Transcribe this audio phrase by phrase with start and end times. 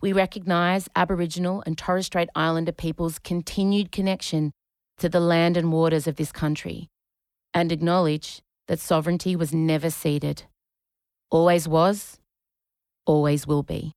[0.00, 4.52] We recognise Aboriginal and Torres Strait Islander peoples' continued connection
[4.98, 6.88] to the land and waters of this country,
[7.52, 10.44] and acknowledge that sovereignty was never ceded.
[11.30, 12.18] Always was,
[13.06, 13.92] always will be.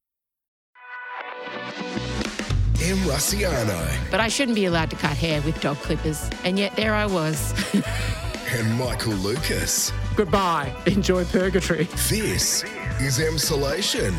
[2.81, 2.97] M.
[2.99, 6.29] Rusciano But I shouldn't be allowed to cut hair with dog clippers.
[6.45, 7.53] And yet there I was.
[8.53, 9.91] and Michael Lucas.
[10.15, 10.73] Goodbye.
[10.85, 11.83] Enjoy purgatory.
[12.09, 12.63] This
[13.01, 14.13] is Emsolation.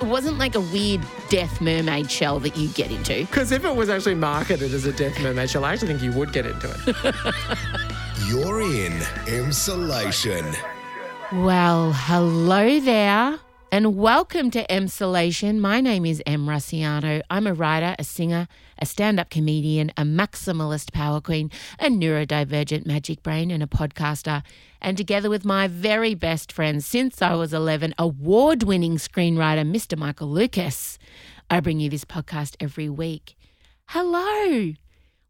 [0.00, 3.20] It wasn't like a weird death mermaid shell that you get into.
[3.26, 6.12] Because if it was actually marketed as a death mermaid shell, I actually think you
[6.12, 7.14] would get into it.
[8.28, 8.92] You're in
[9.26, 10.44] insulation.
[11.32, 13.40] Well, hello there.
[13.72, 15.58] And welcome to Emsolation.
[15.58, 17.20] My name is Em Rusciano.
[17.28, 18.46] I'm a writer, a singer,
[18.78, 24.42] a stand up comedian, a maximalist power queen, a neurodivergent magic brain, and a podcaster.
[24.80, 29.98] And together with my very best friend since I was 11, award winning screenwriter, Mr.
[29.98, 30.98] Michael Lucas,
[31.50, 33.36] I bring you this podcast every week.
[33.86, 34.72] Hello.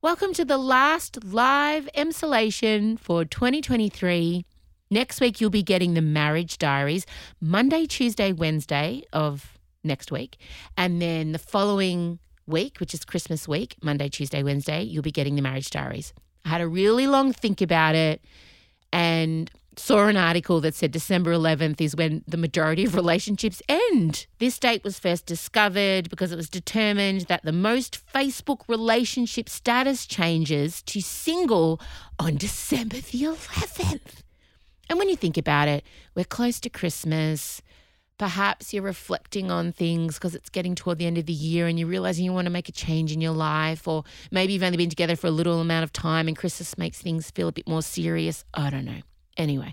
[0.02, 4.44] Welcome to the last live Emsolation for 2023.
[4.90, 7.04] Next week, you'll be getting the marriage diaries
[7.40, 10.38] Monday, Tuesday, Wednesday of next week.
[10.76, 15.36] And then the following week, which is Christmas week, Monday, Tuesday, Wednesday, you'll be getting
[15.36, 16.12] the marriage diaries.
[16.44, 18.22] I had a really long think about it
[18.92, 24.26] and saw an article that said December 11th is when the majority of relationships end.
[24.38, 30.06] This date was first discovered because it was determined that the most Facebook relationship status
[30.06, 31.80] changes to single
[32.18, 34.22] on December the 11th.
[34.90, 37.62] And when you think about it, we're close to Christmas.
[38.18, 41.78] Perhaps you're reflecting on things because it's getting toward the end of the year and
[41.78, 44.02] you're realizing you want to make a change in your life, or
[44.32, 47.30] maybe you've only been together for a little amount of time and Christmas makes things
[47.30, 48.44] feel a bit more serious.
[48.52, 49.00] I don't know.
[49.36, 49.72] Anyway,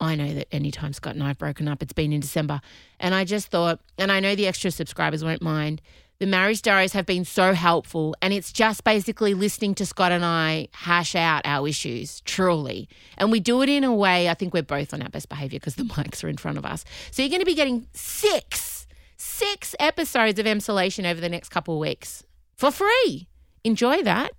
[0.00, 2.60] I know that anytime Scott and I have broken up, it's been in December.
[3.00, 5.82] And I just thought, and I know the extra subscribers won't mind,
[6.24, 8.16] the marriage diaries have been so helpful.
[8.22, 12.88] And it's just basically listening to Scott and I hash out our issues, truly.
[13.18, 15.58] And we do it in a way, I think we're both on our best behavior
[15.58, 16.82] because the mics are in front of us.
[17.10, 18.86] So you're going to be getting six,
[19.18, 22.24] six episodes of Emsolation over the next couple of weeks
[22.56, 23.28] for free.
[23.62, 24.32] Enjoy that.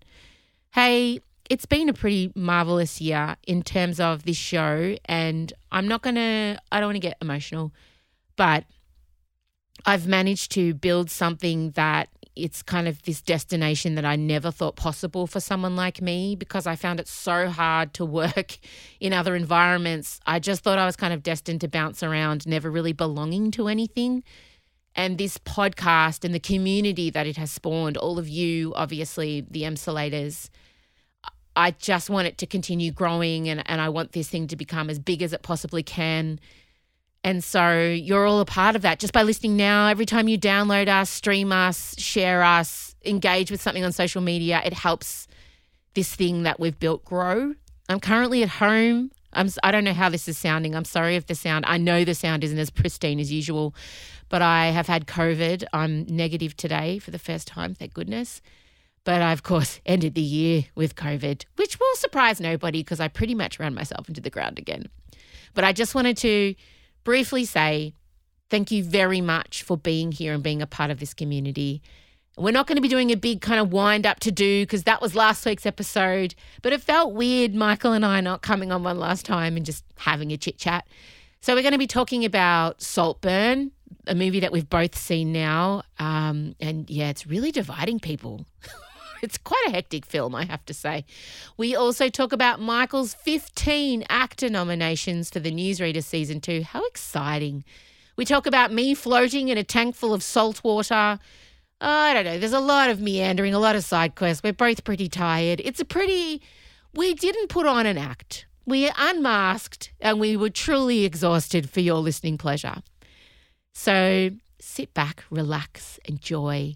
[0.74, 1.20] Hey,
[1.52, 4.96] it's been a pretty marvelous year in terms of this show.
[5.06, 7.72] And I'm not going to, I don't want to get emotional,
[8.38, 8.64] but
[9.86, 14.76] I've managed to build something that it's kind of this destination that I never thought
[14.76, 18.58] possible for someone like me because I found it so hard to work
[19.00, 20.20] in other environments.
[20.26, 23.68] I just thought I was kind of destined to bounce around, never really belonging to
[23.68, 24.24] anything.
[24.96, 29.64] And this podcast and the community that it has spawned, all of you, obviously, the
[29.64, 30.50] Emsolators,
[31.56, 34.90] I just want it to continue growing and, and I want this thing to become
[34.90, 36.40] as big as it possibly can.
[37.26, 39.88] And so you're all a part of that just by listening now.
[39.88, 44.62] Every time you download us, stream us, share us, engage with something on social media,
[44.64, 45.28] it helps
[45.96, 47.56] this thing that we've built grow.
[47.90, 49.10] I'm currently at home.
[49.34, 50.76] I'm, I don't know how this is sounding.
[50.76, 53.74] I'm sorry if the sound, I know the sound isn't as pristine as usual,
[54.30, 55.64] but I have had COVID.
[55.74, 58.40] I'm negative today for the first time, thank goodness.
[59.04, 63.08] But I, of course, ended the year with COVID, which will surprise nobody because I
[63.08, 64.90] pretty much ran myself into the ground again.
[65.56, 66.54] But I just wanted to
[67.06, 67.94] briefly say
[68.50, 71.82] thank you very much for being here and being a part of this community.
[72.38, 74.84] We're not going to be doing a big kind of wind up to do because
[74.84, 78.84] that was last week's episode, but it felt weird, Michael and I not coming on
[78.84, 80.86] one last time and just having a chit chat.
[81.40, 83.72] So, we're going to be talking about Saltburn,
[84.08, 85.84] a movie that we've both seen now.
[86.00, 88.46] Um, and yeah, it's really dividing people.
[89.22, 91.06] it's quite a hectic film, I have to say.
[91.58, 96.64] We also talk about Michael's 15 AACTA nominations for the Newsreader season two.
[96.64, 97.64] How exciting!
[98.18, 101.20] We talk about me floating in a tank full of salt water.
[101.82, 102.40] I don't know.
[102.40, 104.42] There's a lot of meandering, a lot of side quests.
[104.42, 105.62] We're both pretty tired.
[105.64, 106.42] It's a pretty.
[106.94, 108.46] We didn't put on an act.
[108.66, 112.82] We unmasked and we were truly exhausted for your listening pleasure.
[113.74, 116.76] So sit back, relax, enjoy.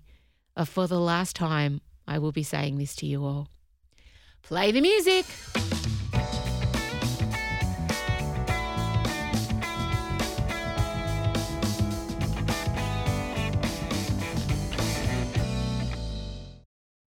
[0.55, 1.79] Uh, for the last time,
[2.09, 3.49] I will be saying this to you all.
[4.41, 5.25] Play the music.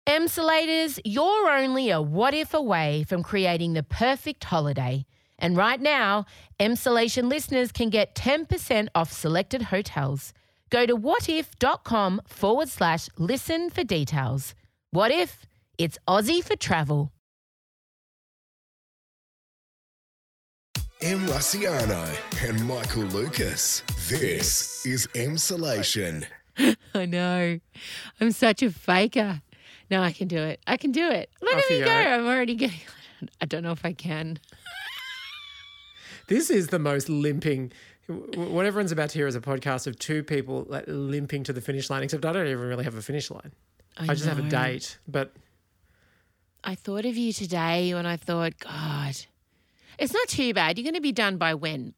[0.06, 5.04] Emsolators, you're only a what if away from creating the perfect holiday.
[5.36, 6.26] And right now,
[6.60, 10.32] Emsolation listeners can get 10% off selected hotels.
[10.70, 14.54] Go to whatif.com forward slash listen for details.
[14.92, 15.46] What if?
[15.78, 17.12] It's Aussie for travel.
[21.00, 21.26] M.
[21.28, 22.14] Rusciano
[22.46, 23.82] and Michael Lucas.
[24.10, 26.26] This is Emsolation.
[26.94, 27.58] I know.
[28.20, 29.40] I'm such a faker.
[29.90, 30.60] No, I can do it.
[30.66, 31.30] I can do it.
[31.40, 31.90] Look Off at me you go.
[31.90, 32.10] go.
[32.10, 32.80] I'm already getting.
[33.40, 34.40] I don't know if I can.
[36.28, 37.72] This is the most limping.
[38.08, 41.62] What everyone's about to hear is a podcast of two people like limping to the
[41.62, 42.02] finish line.
[42.02, 43.52] Except I don't even really have a finish line.
[43.98, 44.98] I, just have a date.
[45.06, 45.32] But
[46.64, 49.16] I thought of you today when I thought, God,
[49.98, 50.78] it's not too bad.
[50.78, 51.94] You're going to be done by when?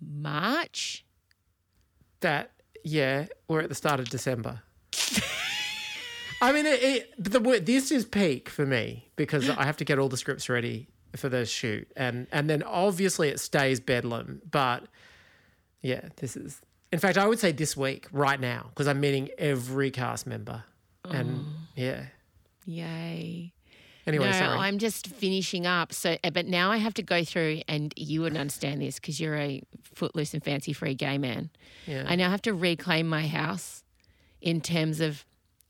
[0.00, 1.04] March?
[2.20, 2.52] that,
[2.84, 4.62] yeah, we're at the start of December.
[6.42, 9.98] I mean, it, it, the this is peak for me because I have to get
[9.98, 14.40] all the scripts ready for the shoot, and and then obviously it stays bedlam.
[14.50, 14.84] But
[15.82, 16.60] yeah, this is.
[16.92, 20.64] In fact, I would say this week, right now, because I'm meeting every cast member,
[21.04, 21.44] and
[21.76, 22.06] yeah.
[22.66, 23.52] Yay.
[24.06, 24.58] Anyway, no, sorry.
[24.58, 25.92] I'm just finishing up.
[25.92, 29.20] So, uh, but now I have to go through, and you wouldn't understand this because
[29.20, 31.50] you're a footloose and fancy free gay man.
[31.86, 32.04] Yeah.
[32.06, 33.84] I now have to reclaim my house
[34.40, 35.24] in terms of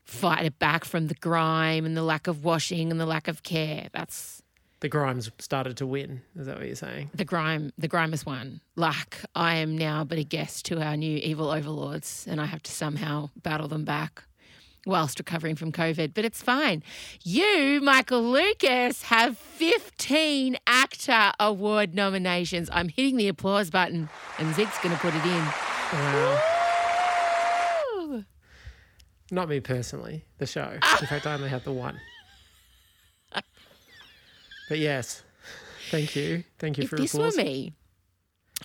[0.05, 3.43] fight it back from the grime and the lack of washing and the lack of
[3.43, 3.88] care.
[3.93, 4.43] That's
[4.81, 6.23] the Grimes started to win.
[6.37, 7.11] Is that what you're saying?
[7.15, 7.73] the grime.
[7.77, 8.61] The grime has won.
[8.77, 12.62] Like I am now but a guest to our new evil overlords, and I have
[12.62, 14.25] to somehow battle them back.
[14.87, 16.82] Whilst recovering from COVID, but it's fine.
[17.23, 22.71] You, Michael Lucas, have 15 AACTA Award nominations.
[22.73, 25.44] I'm hitting the applause button, and Zig's going to put it in.
[25.93, 26.41] Wow.
[27.97, 28.25] Woo!
[29.31, 30.71] Not me personally, the show.
[31.00, 32.00] In fact, I only had the one.
[34.69, 35.23] But yes,
[35.91, 36.44] thank you.
[36.59, 37.37] Thank you If for this applause.
[37.37, 37.75] were me,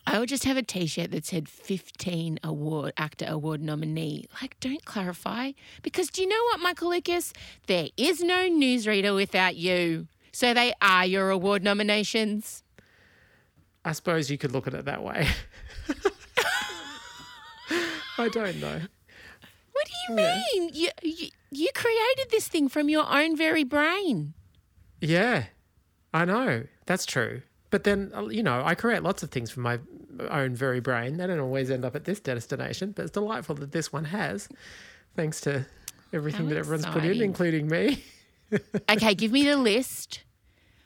[0.07, 4.25] I would just have a T-shirt that said 15 award AACTA award nominee.
[4.41, 5.51] Like, don't clarify
[5.81, 7.33] because do you know what, Michael Lucas?
[7.67, 12.63] There is no newsreader without you, so they are your award nominations.
[13.83, 15.27] I suppose you could look at it that way.
[18.17, 18.81] I don't know.
[19.71, 20.69] What do you mean?
[20.73, 24.33] You, you you created this thing from your own very brain.
[25.01, 25.45] Yeah,
[26.13, 26.63] I know.
[26.85, 27.41] That's true.
[27.71, 29.79] But then, uh, you know, I create lots of things from my
[30.29, 31.17] own very brain.
[31.17, 34.47] They don't always end up at this destination, but it's delightful that this one has,
[35.15, 35.65] thanks to
[36.13, 38.03] everything How that everyone's put in, including me.
[38.89, 40.21] Okay, give me the list.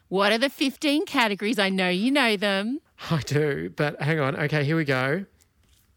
[0.07, 1.59] What are the 15 categories?
[1.59, 2.79] I know you know them.
[3.11, 4.35] I do, but hang on.
[4.37, 5.25] Okay, here we go.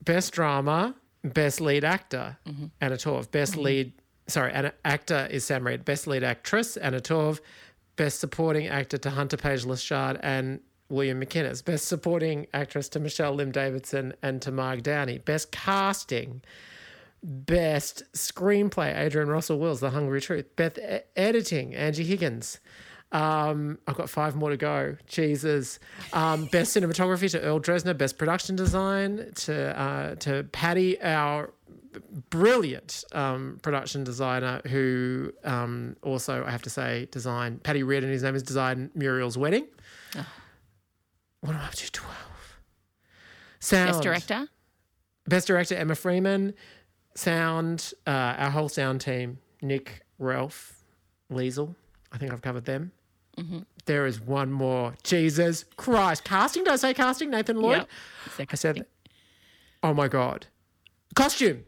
[0.05, 2.37] Best drama, best lead actor,
[2.81, 3.31] Anna Torv.
[3.31, 3.93] Best lead,
[4.27, 5.85] sorry, Anna, actor is Sam Reid.
[5.85, 7.41] Best lead actress, Anna Torv.
[7.97, 10.61] Best supporting actor to Hunter Page-Lochard and
[10.93, 11.65] William McInnes.
[11.65, 15.19] Best supporting actress to Michelle Lim Davidson and to Marg Downey.
[15.19, 16.43] Best casting,
[17.25, 20.57] Best screenplay, Adrian Russell Wills, The Hungry Truth.
[20.57, 22.59] Best e- editing, Angie Higgins.
[23.13, 24.97] Um, I've got five more to go.
[25.07, 25.79] Jesus.
[26.13, 27.97] Um, best cinematography to Earle Dresner.
[27.97, 31.53] Best production design to uh, to Paddy, our
[32.31, 38.11] brilliant um, production designer, who um, also I have to say designed Paddy Reardon.
[38.11, 39.69] His name is designed Muriel's wedding.
[41.43, 41.93] What am I up to?
[41.93, 42.59] Twelve.
[43.61, 43.91] Sound.
[43.91, 44.49] Best director.
[45.29, 46.55] Best director Emma Freeman,
[47.15, 50.83] sound uh, our whole sound team Nick, Ralph,
[51.31, 51.75] Liesel.
[52.11, 52.91] I think I've covered them.
[53.87, 54.95] There is one more.
[55.03, 56.65] Jesus Christ, casting.
[56.65, 57.31] Did I say casting?
[57.31, 57.87] Nathan Lloyd.
[58.39, 58.49] Yep.
[58.53, 58.87] I said,
[59.83, 60.47] oh my god,
[61.15, 61.65] costume.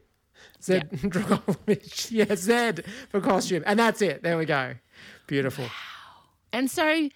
[0.63, 2.11] Zed Dragovich.
[2.11, 4.23] Yeah, Zed for costume, and that's it.
[4.23, 4.75] There we go.
[5.27, 5.67] Beautiful.
[6.53, 7.09] And so,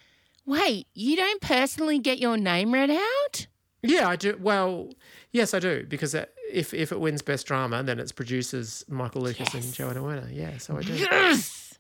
[0.49, 3.47] wait, you don't personally get your name read out?
[3.83, 4.37] Yeah, I do.
[4.41, 4.91] Well,
[5.31, 9.23] yes, I do because uh, if if it wins best drama, then it's producers Michael
[9.23, 10.29] Lucas and Joanna Werner.
[10.33, 10.95] Yeah, so I do.
[10.95, 11.79] Yes.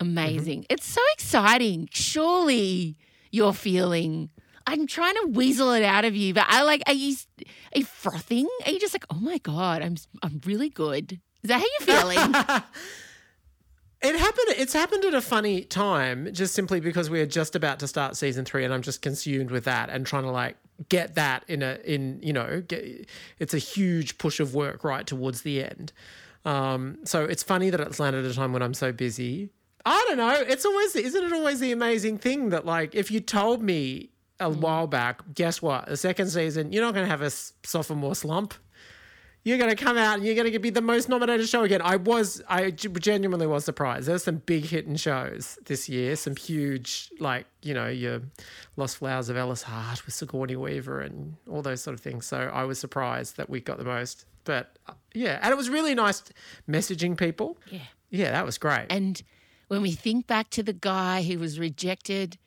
[0.00, 0.66] Amazing.
[0.70, 1.88] It's so exciting.
[1.92, 2.96] Surely
[3.30, 4.30] you're feeling.
[4.66, 6.82] I'm trying to weasel it out of you, but I like.
[6.86, 7.14] Are you,
[7.74, 8.48] are you frothing?
[8.64, 11.20] Are you just like, oh my god, I'm I'm really good?
[11.42, 12.62] Is that how you're feeling?
[14.04, 14.48] It happened.
[14.58, 18.16] It's happened at a funny time, just simply because we are just about to start
[18.16, 20.56] season three, and I'm just consumed with that and trying to like
[20.88, 23.08] get that in a in you know get,
[23.38, 25.92] it's a huge push of work right towards the end.
[26.44, 29.48] Um, so it's funny that it's landed at a time when I'm so busy.
[29.86, 30.44] I don't know.
[30.46, 34.50] It's always isn't it always the amazing thing that like if you told me a
[34.50, 35.86] while back, guess what?
[35.86, 38.52] The second season, you're not going to have a sophomore slump.
[39.44, 41.82] You're going to come out and you're going to be the most nominated show again.
[41.82, 44.08] I was, I genuinely was surprised.
[44.08, 48.22] There's some big hitting shows this year, some huge, like, you know, your
[48.76, 52.24] Lost Flowers of Alice Hart with Sigourney Weaver and all those sort of things.
[52.24, 54.24] So I was surprised that we got the most.
[54.44, 56.22] But uh, yeah, and it was really nice
[56.68, 57.58] messaging people.
[57.70, 57.80] Yeah.
[58.08, 58.86] Yeah, that was great.
[58.88, 59.22] And
[59.68, 62.38] when we think back to the guy who was rejected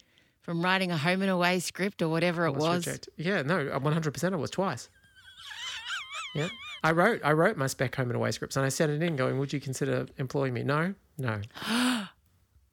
[0.41, 3.13] from writing a home and away script or whatever it was, rejected.
[3.17, 4.89] Yeah, no, 100% it was twice.
[6.33, 6.47] Yeah.
[6.83, 9.15] I wrote I wrote my spec home and away scripts and I sent it in
[9.15, 10.63] going, would you consider employing me?
[10.63, 11.41] No, no.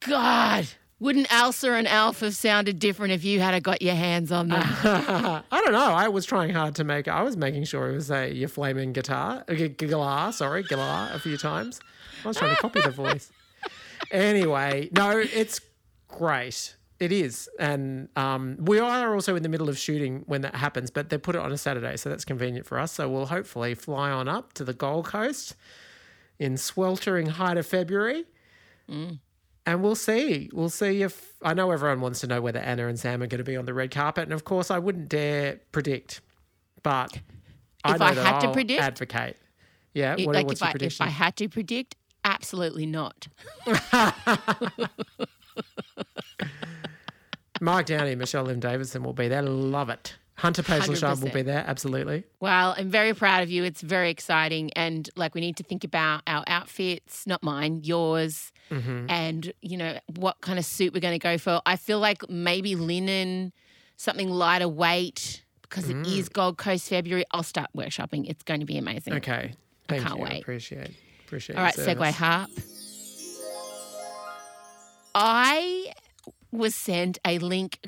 [0.07, 0.67] God,
[1.01, 4.63] wouldn't Ailsa and Alf have sounded different if you had got your hands on them?
[4.63, 5.93] I don't know.
[5.93, 7.09] I was trying hard to make.
[7.09, 10.33] I was making sure it was a your flaming guitar, g- galah.
[10.33, 11.81] Sorry, galah a few times.
[12.25, 13.31] I was trying to copy the voice.
[14.11, 15.61] Anyway, no, it's
[16.09, 16.77] great.
[17.05, 20.91] It is, and um, we are also in the middle of shooting when that happens.
[20.91, 22.93] But they put it on a Saturday, so that's convenient for us.
[22.93, 25.55] So we'll hopefully fly on up to the Gold Coast
[26.39, 28.25] in sweltering height of February.
[28.89, 30.49] And we'll see.
[30.55, 33.39] We'll see if I know everyone wants to know whether Anna and Sam are going
[33.39, 36.23] to be on the red carpet, and of course, I wouldn't dare predict,
[36.83, 37.19] but
[37.85, 38.81] I If I that had to I'll predict?
[38.81, 39.37] advocate.
[39.93, 41.01] Yeah, It- what, like what's if your I, if?
[41.03, 43.29] I had to predict, absolutely not.
[47.65, 49.43] Marg Downey, and Michelle Lim Davidson will be there.
[49.43, 50.15] Love it.
[50.37, 51.63] Hunter Page-Lochard will be there.
[51.67, 52.25] Absolutely.
[52.41, 53.63] Well, I'm very proud of you.
[53.63, 54.73] It's very exciting.
[54.75, 59.11] And like, we need to think about our outfits, not mine, yours, Mm-hmm.
[59.11, 61.61] and, you know, what kind of suit we're going to go for.
[61.67, 63.53] I feel like maybe linen,
[63.99, 66.19] something lighter weight, because it Mm.
[66.19, 67.27] is Gold Coast February.
[67.33, 68.25] I'll start workshopping.
[68.29, 69.13] It's going to be amazing.
[69.15, 69.53] Okay.
[69.87, 70.25] Thank I can't you.
[70.25, 70.43] wait.
[70.43, 70.91] Appreciate.
[71.27, 71.57] Appreciate.
[71.57, 72.51] All right, segue harp.
[75.15, 75.93] I
[76.57, 77.79] was sent a link.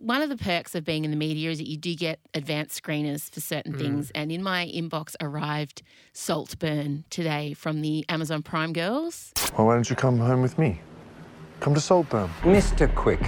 [0.00, 2.80] One of the perks of being in the media is that you do get advanced
[2.82, 3.78] screeners for certain Mm.
[3.80, 4.10] things.
[4.14, 9.32] And in my inbox arrived Saltburn today from the Amazon Prime girls.
[9.58, 10.80] Well, why don't you come home with me?
[11.58, 12.30] Come to Saltburn.
[12.42, 12.92] Mr.
[12.94, 13.20] Quick.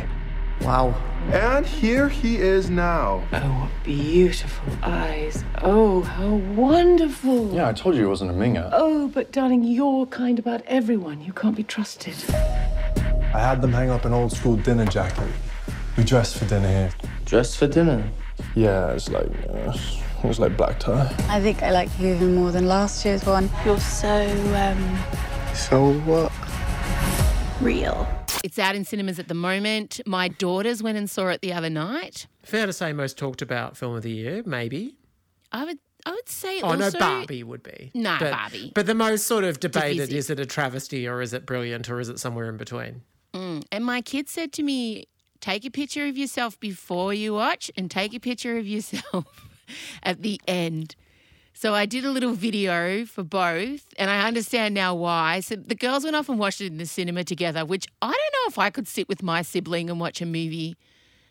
[0.63, 0.95] Wow.
[1.33, 3.23] And here he is now.
[3.33, 5.45] Oh, what beautiful eyes.
[5.63, 7.53] Oh, how wonderful.
[7.55, 8.69] Yeah, I told you it wasn't a minger.
[8.73, 11.21] Oh, but darling, you're kind about everyone.
[11.23, 12.15] You can't be trusted.
[13.35, 15.29] I had them hang up an old school dinner jacket.
[15.97, 16.91] We dressed for dinner here.
[17.25, 18.09] Dressed for dinner.
[18.55, 19.77] Yeah, it's like uh,
[20.23, 21.15] it was like black tie.
[21.29, 23.51] I think I like you even more than last year's one.
[23.65, 24.09] You're so
[24.57, 24.99] um,
[25.55, 26.33] So what?
[27.61, 28.07] real.
[28.45, 30.01] It's out in cinemas at the moment.
[30.05, 32.27] My daughters went and saw it the other night.
[32.43, 34.97] Fair to say, most talked about film of the year, maybe.
[35.53, 36.91] I would, I would say Oh also.
[36.91, 37.93] no, Barbie would be.
[37.95, 38.73] No, but, Barbie.
[38.75, 40.17] But the most sort of debated Divisive.
[40.17, 43.03] is it a travesty or is it brilliant or is it somewhere in between?
[43.35, 45.07] And my kid said to me,
[45.41, 49.49] take a picture of yourself before you watch and take a picture of yourself
[50.03, 50.95] at the end.
[51.55, 55.41] So I did a little video for both, and I understand now why.
[55.41, 58.17] So the girls went off and watched it in the cinema together, which I don't
[58.17, 60.77] know if I could sit with my sibling and watch a movie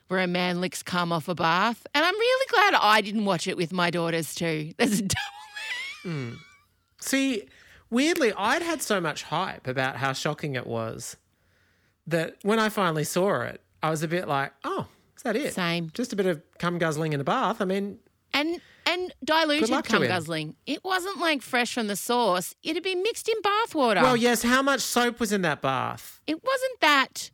[0.08, 1.86] where a man licks cum off a bath.
[1.96, 4.74] And I'm really glad I didn't watch it with my daughters too.
[4.78, 6.06] There's a double.
[6.06, 6.38] mm.
[7.00, 7.44] See,
[7.90, 11.18] weirdly, I'd had so much hype about how shocking it was
[12.12, 14.88] that when I finally saw it, I was a bit like, oh,
[15.18, 15.54] is that it?
[15.54, 15.90] Same.
[15.94, 17.62] Just a bit of cum guzzling in a bath.
[17.62, 18.00] I mean,
[18.34, 20.56] And and diluted cum guzzling.
[20.66, 22.56] It wasn't like fresh from the source.
[22.64, 24.02] It had been mixed in bathwater.
[24.02, 26.20] well, yes, how much soap was in that bath?
[26.28, 27.32] it wasn't that.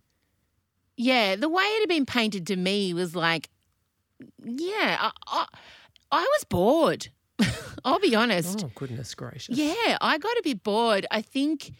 [0.95, 3.49] Yeah, the way it had been painted to me was like,
[4.43, 5.45] yeah, I, I,
[6.11, 7.09] I was bored.
[7.85, 8.63] I'll be honest.
[8.65, 9.55] Oh, goodness gracious.
[9.55, 11.05] Yeah, I got a bit bored.
[11.11, 11.71] I think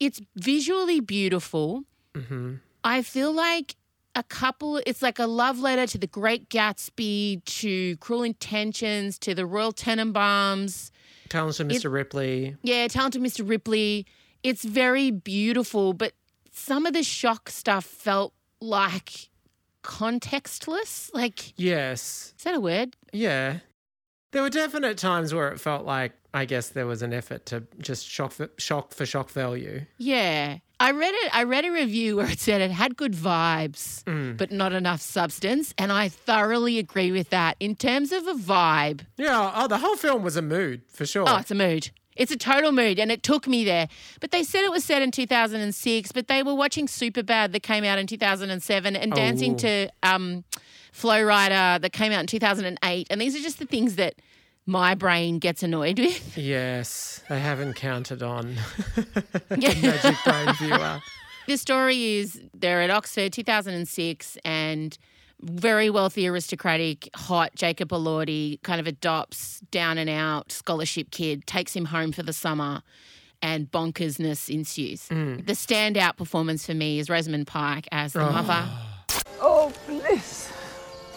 [0.00, 1.84] it's visually beautiful.
[2.14, 2.54] Mm-hmm.
[2.84, 3.76] I feel like
[4.14, 9.34] a couple, it's like a love letter to the Great Gatsby, to Cruel Intentions, to
[9.34, 10.90] the Royal Tenenbaums.
[11.28, 11.90] Talented Mr.
[11.90, 12.56] Ripley.
[12.62, 13.48] Yeah, Talented Mr.
[13.48, 14.04] Ripley.
[14.42, 16.12] It's very beautiful, but
[16.50, 19.28] some of the shock stuff felt like
[19.82, 21.10] contextless.
[21.14, 22.34] Like, Yes.
[22.36, 22.96] is that a word?
[23.12, 23.58] Yeah.
[24.32, 27.64] There were definite times where it felt like, I guess there was an effort to
[27.78, 29.84] just shock for, shock for shock value.
[29.98, 30.58] Yeah.
[30.82, 31.30] I read it.
[31.34, 34.02] I read a review where it said it had good vibes,
[34.36, 37.56] but not enough substance, and I thoroughly agree with that.
[37.60, 39.52] In terms of a vibe, Yeah.
[39.54, 41.24] Oh, the whole film was a mood for sure.
[41.28, 41.90] oh, it's a mood.
[42.14, 43.88] It's a total mood, and it took me there.
[44.20, 47.84] But they said it was set in 2006, but they were watching Superbad that came
[47.84, 49.56] out in 2007 and Dancing Oh.
[49.58, 50.44] to um,
[50.92, 53.06] Flo Rida that came out in 2008.
[53.08, 54.16] And these are just the things that
[54.66, 56.36] my brain gets annoyed with.
[56.36, 58.54] Yes, they haven't counted on
[59.48, 61.02] the Magic Brain viewer.
[61.46, 64.96] The story is they're at Oxford, 2006, and
[65.40, 71.74] very wealthy, aristocratic, hot Jacob Elordi kind of adopts down and out scholarship kid, takes
[71.74, 72.82] him home for the summer,
[73.42, 75.08] and bonkersness ensues.
[75.08, 75.44] Mm.
[75.44, 78.30] The standout performance for me is Rosamund Pike as the oh.
[78.30, 78.68] mother.
[79.40, 80.52] Oh, bliss.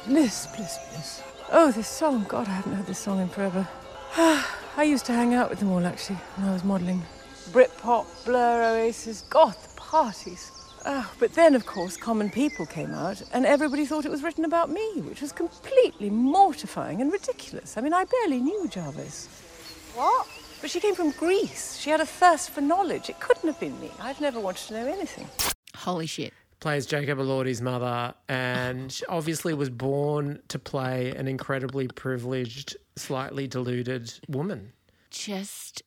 [0.08, 1.22] Bliss, bliss, bliss.
[1.52, 2.26] Oh, this song.
[2.28, 3.68] God, I haven't heard this song in forever.
[4.18, 7.04] I used to hang out with them all, actually, when I was modelling.
[7.52, 10.52] Britpop, Blur, Oasis, God, the parties.
[10.88, 14.46] Oh, but then, of course, Common People came out, and everybody thought it was written
[14.46, 17.78] about me, which was completely mortifying and ridiculous.
[17.78, 19.28] I mean, I barely knew Jarvis.
[19.94, 20.28] What?
[20.62, 21.78] But she came from Greece.
[21.78, 23.10] She had a thirst for knowledge.
[23.10, 23.92] It couldn't have been me.
[24.00, 25.28] I've never wanted to know anything.
[25.76, 26.34] Holy shit.
[26.66, 33.46] Plays Jacob Elordi's mother and she obviously was born to play an incredibly privileged, slightly
[33.46, 34.74] deluded woman.
[35.12, 35.84] Just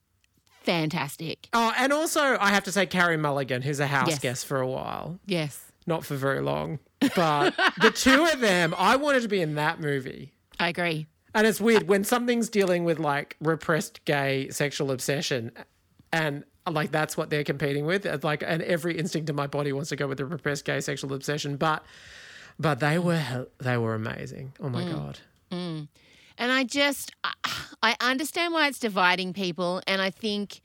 [0.62, 1.48] fantastic.
[1.52, 4.18] Oh, and also I have to say Carey Mulligan, who's a house Yes.
[4.20, 5.18] guest for a while.
[5.26, 6.78] Yes, Not for very long.
[7.16, 10.32] But the two of them, I wanted to be in that movie.
[10.60, 11.08] I agree.
[11.34, 15.50] And it's weird when something's dealing with like repressed gay sexual obsession
[16.12, 18.06] and like that's what they're competing with.
[18.24, 21.12] Like and every instinct in my body wants to go with the repressed gay sexual
[21.12, 21.84] obsession, but
[22.58, 24.52] but they were they were amazing.
[24.60, 24.92] Oh my mm.
[24.92, 25.18] god.
[25.50, 25.88] Mm.
[26.38, 27.12] And I just,
[27.82, 29.82] I- understand why it's dividing people.
[29.88, 30.60] And I think,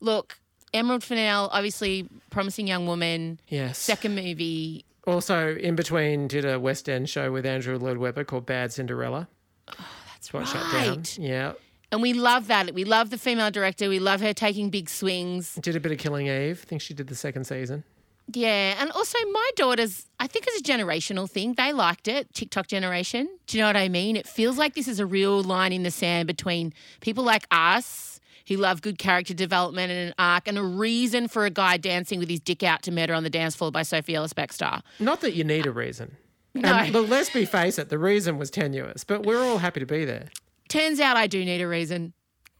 [0.00, 0.38] look,
[0.74, 3.78] Emerald Fennell, obviously promising young woman, Yes.
[3.78, 4.84] second movie.
[5.06, 9.28] Also, in between, did a West End show with Andrew Lloyd Webber called Bad Cinderella.
[9.68, 9.74] Oh,
[10.12, 10.96] that's Got shut down.
[10.96, 11.18] right.
[11.18, 11.52] Yeah.
[11.92, 12.74] And we love that.
[12.74, 13.88] We love the female director.
[13.88, 15.54] We love her taking big swings.
[15.56, 16.60] Did a bit of Killing Eve.
[16.64, 17.84] I think she did the second season.
[18.32, 18.76] Yeah.
[18.80, 21.54] And also, my daughters, I think it's a generational thing.
[21.54, 23.28] They liked it, TikTok generation.
[23.46, 24.16] Do you know what I mean?
[24.16, 28.20] It feels like this is a real line in the sand between people like us
[28.48, 32.18] who love good character development and an arc and a reason for a guy dancing
[32.18, 34.82] with his dick out to murder on the dance floor by Sophie Ellis Bextor.
[34.98, 36.16] Not that you need a reason.
[36.54, 36.68] No.
[36.68, 39.86] And, but let's be face it, the reason was tenuous, but we're all happy to
[39.86, 40.28] be there.
[40.68, 42.12] Turns out I do need a reason.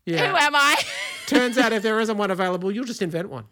[0.07, 0.29] Yeah.
[0.29, 0.77] Who am I?
[1.27, 3.47] Turns out if there isn't one available, you'll just invent one.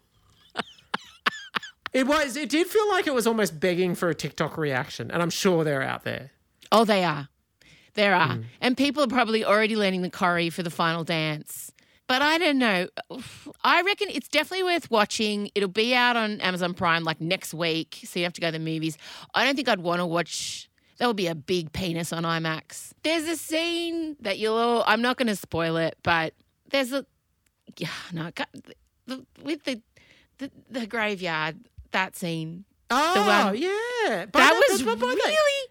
[1.92, 2.36] It was.
[2.36, 5.62] It did feel like it was almost begging for a TikTok reaction, and I'm sure
[5.62, 6.30] they're out there.
[6.70, 7.28] oh, they are.
[7.94, 8.36] There are.
[8.36, 8.44] Mm.
[8.62, 11.70] And people are probably already learning the choreo for the final dance.
[12.08, 12.88] But I don't know.
[13.62, 15.50] I reckon it's definitely worth watching.
[15.54, 18.00] It'll be out on Amazon Prime like next week.
[18.04, 18.96] So you have to go to the movies.
[19.34, 20.70] I don't think I'd want to watch.
[20.98, 22.92] That will be a big penis on IMAX.
[23.02, 26.34] There's a scene that you'll all, I'm not going to spoil it, but
[26.70, 27.04] there's a,
[27.76, 29.80] yeah, no, I with the,
[30.38, 31.56] the, the graveyard,
[31.92, 32.64] that scene.
[32.90, 34.26] Oh, one- yeah.
[34.26, 35.68] By That was but by that- really,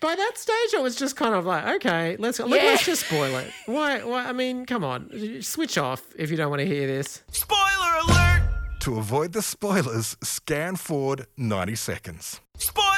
[0.00, 2.70] by that stage, it was just kind of like, okay, let's let, Yeah.
[2.72, 3.50] us just spoil it.
[3.66, 4.02] Why?
[4.02, 4.26] Why?
[4.26, 5.10] I mean, come on,
[5.42, 7.22] switch off if you don't want to hear this.
[7.30, 8.42] Spoiler alert!
[8.80, 12.40] To avoid the spoilers, scan forward 90 seconds.
[12.58, 12.93] Spoiler alert!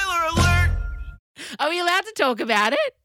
[1.58, 2.96] are we allowed to talk about it?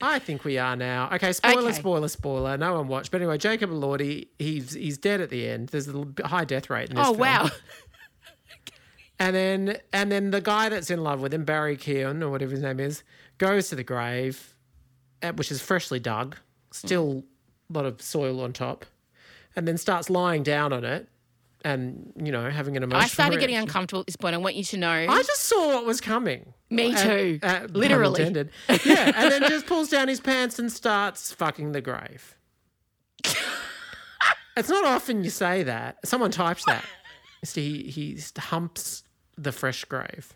[0.00, 1.08] I think we are now.
[1.12, 1.72] Okay, spoiler, Okay.
[1.72, 2.56] spoiler, spoiler.
[2.58, 5.68] No one watched, but anyway, Jacob Elordi, he's he's dead at the end.
[5.68, 7.20] There's a high death rate in this Oh, film.
[7.20, 7.48] wow.
[9.18, 12.50] And then and then the guy that's in love with him, Barry Keoghan or whatever
[12.50, 13.04] his name is,
[13.38, 14.56] goes to the grave,
[15.22, 16.36] uh, which is freshly dug,
[16.72, 17.22] still
[17.70, 18.84] a lot of soil on top,
[19.54, 21.08] and then starts lying down on it,
[21.64, 23.04] and you know having an emotional.
[23.04, 23.68] I started getting reaction.
[23.68, 24.34] uncomfortable at this point.
[24.34, 25.06] I want you to know.
[25.08, 26.52] I just saw what was coming.
[26.70, 27.38] Me Uh, too.
[27.42, 28.24] uh, Literally.
[28.84, 32.36] Yeah, and then just pulls down his pants and starts fucking the grave.
[34.56, 35.98] it's not often you say that.
[36.06, 36.84] Someone types that.
[37.54, 39.02] He he humps
[39.36, 40.32] the fresh grave.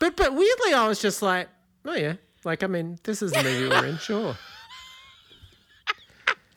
[0.00, 1.48] But but weirdly, I was just like,
[1.84, 4.36] oh yeah, like I mean, this is the movie we're in, sure.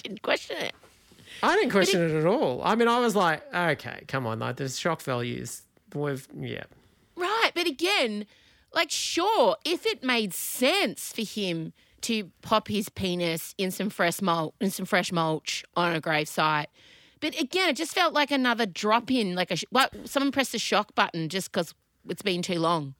[0.04, 0.74] didn't question it.
[1.44, 2.62] I didn't question it at all.
[2.64, 5.64] I mean, I was like, okay, come on, like the shock values.
[5.94, 6.64] We've yeah.
[7.16, 7.52] Right.
[7.54, 8.26] But again,
[8.74, 14.22] like, sure, if it made sense for him to pop his penis in some fresh
[14.22, 16.70] mulch, in some fresh mulch on a grave site.
[17.20, 20.52] But again, it just felt like another drop in, like a sh- what someone pressed
[20.52, 21.74] the shock button just because
[22.08, 22.94] it's been too long.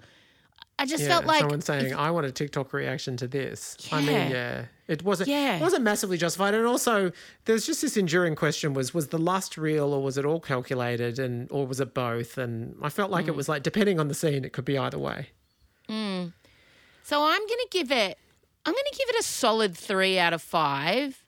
[0.80, 3.96] I just Yeah, felt like someone saying, "I want a TikTok reaction to this." Yeah.
[3.96, 4.66] I mean, Yeah.
[4.88, 5.30] it wasn't.
[5.30, 5.56] Yeah.
[5.58, 7.12] it wasn't massively justified, and also
[7.46, 11.18] there's just this enduring question: was was the lust real, or was it all calculated,
[11.18, 12.38] and or was it both?
[12.38, 13.38] And I felt like it Mm.
[13.38, 15.30] was like depending on the scene, it could be either way.
[15.90, 18.18] So I'm going to give it
[18.66, 21.24] I'm to give it a solid 3 out of 5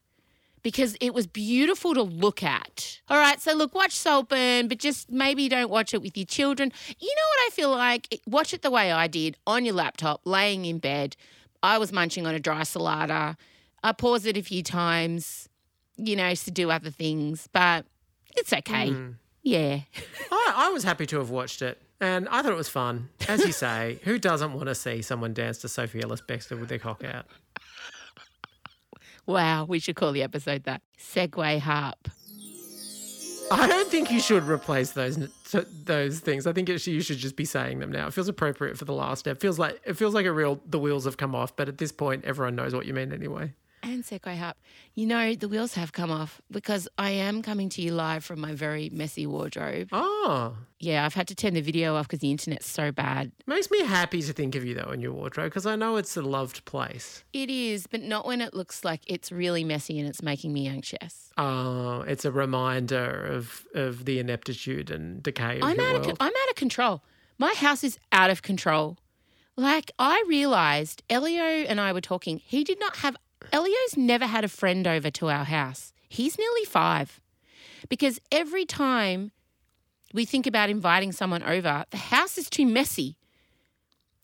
[0.63, 2.99] because it was beautiful to look at.
[3.09, 6.71] All right, so look, watch Saltburn, but just maybe don't watch it with your children.
[6.99, 8.21] You know what I feel like?
[8.27, 11.15] Watch it the way I did on your laptop, laying in bed.
[11.61, 13.35] I was munching on a dry salada.
[13.83, 15.49] I paused it a few times,
[15.97, 17.85] you know, to do other things, but
[18.35, 18.89] it's okay.
[18.91, 19.15] Mm.
[19.43, 19.81] Yeah.
[20.31, 23.09] I, I was happy to have watched it, and I thought it was fun.
[23.27, 26.69] As you say, who doesn't want to see someone dance to Sophie Ellis Bextor with
[26.69, 27.25] their cock out?
[29.29, 30.81] Wow, we should call the episode that.
[30.97, 32.07] segue harp.
[33.51, 35.19] I don't think you should replace those
[35.85, 36.47] those things.
[36.47, 38.07] I think it you should just be saying them now.
[38.07, 39.39] It feels appropriate for the last step.
[39.39, 41.91] Feels like it feels like a real the wheels have come off, but at this
[41.91, 43.53] point, everyone knows what you mean anyway.
[43.81, 44.57] And segue harp.
[44.93, 48.39] You know, the wheels have come off because I am coming to you live from
[48.41, 49.87] my very messy wardrobe.
[49.91, 53.31] Oh, Yeah, I've had to turn the video off because the internet's so bad.
[53.47, 56.15] makes me happy to think of you though in your wardrobe because I know it's
[56.17, 57.23] a loved place.
[57.33, 60.67] It is, but not when it looks like it's really messy and it's making me
[60.67, 61.31] anxious.
[61.37, 66.03] Oh, it's a reminder of of the ineptitude and decay of I'm out world.
[66.05, 67.01] con- I'm out of control.
[67.37, 68.97] My house is out of control.
[69.55, 72.37] Like I realized, Elio and I were talking.
[72.45, 73.15] He did not have.
[73.51, 75.93] Elio's never had a friend over to our house.
[76.07, 77.19] He's nearly five,
[77.87, 79.31] because every time
[80.13, 83.15] we think about inviting someone over, the house is too messy.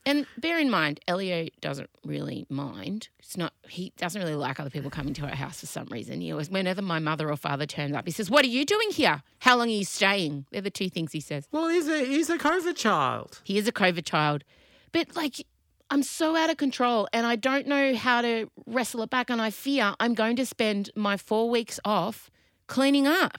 [0.07, 3.09] And bear in mind, Elio doesn't really mind.
[3.17, 3.53] It's not.
[3.67, 6.21] He doesn't really like other people coming to our house for some reason.
[6.21, 8.91] He always, whenever my mother or father turns up, he says, "What are you doing
[8.91, 9.23] here?
[9.39, 11.47] How long are you staying?" They're the two things he says.
[11.51, 13.41] well, he's a he's a COVID child.
[13.43, 14.43] He is a COVID child.
[14.91, 15.43] But like,
[15.89, 19.29] I'm so out of control and I don't know how to wrestle it back.
[19.29, 22.29] And I fear I'm going to spend my four weeks off
[22.67, 23.37] cleaning up.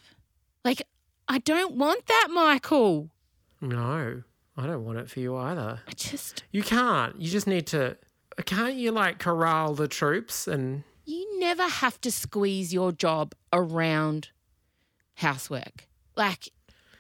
[0.65, 0.83] Like,
[1.29, 3.11] I don't want that, Michael.
[3.61, 4.23] No,
[4.57, 5.81] I don't want it for you either.
[5.87, 7.21] I just, You can't.
[7.21, 7.97] You just need to.
[8.45, 14.29] Can't you like corral the troops and you never have to squeeze your job around
[15.15, 15.89] housework.
[16.17, 16.51] Like,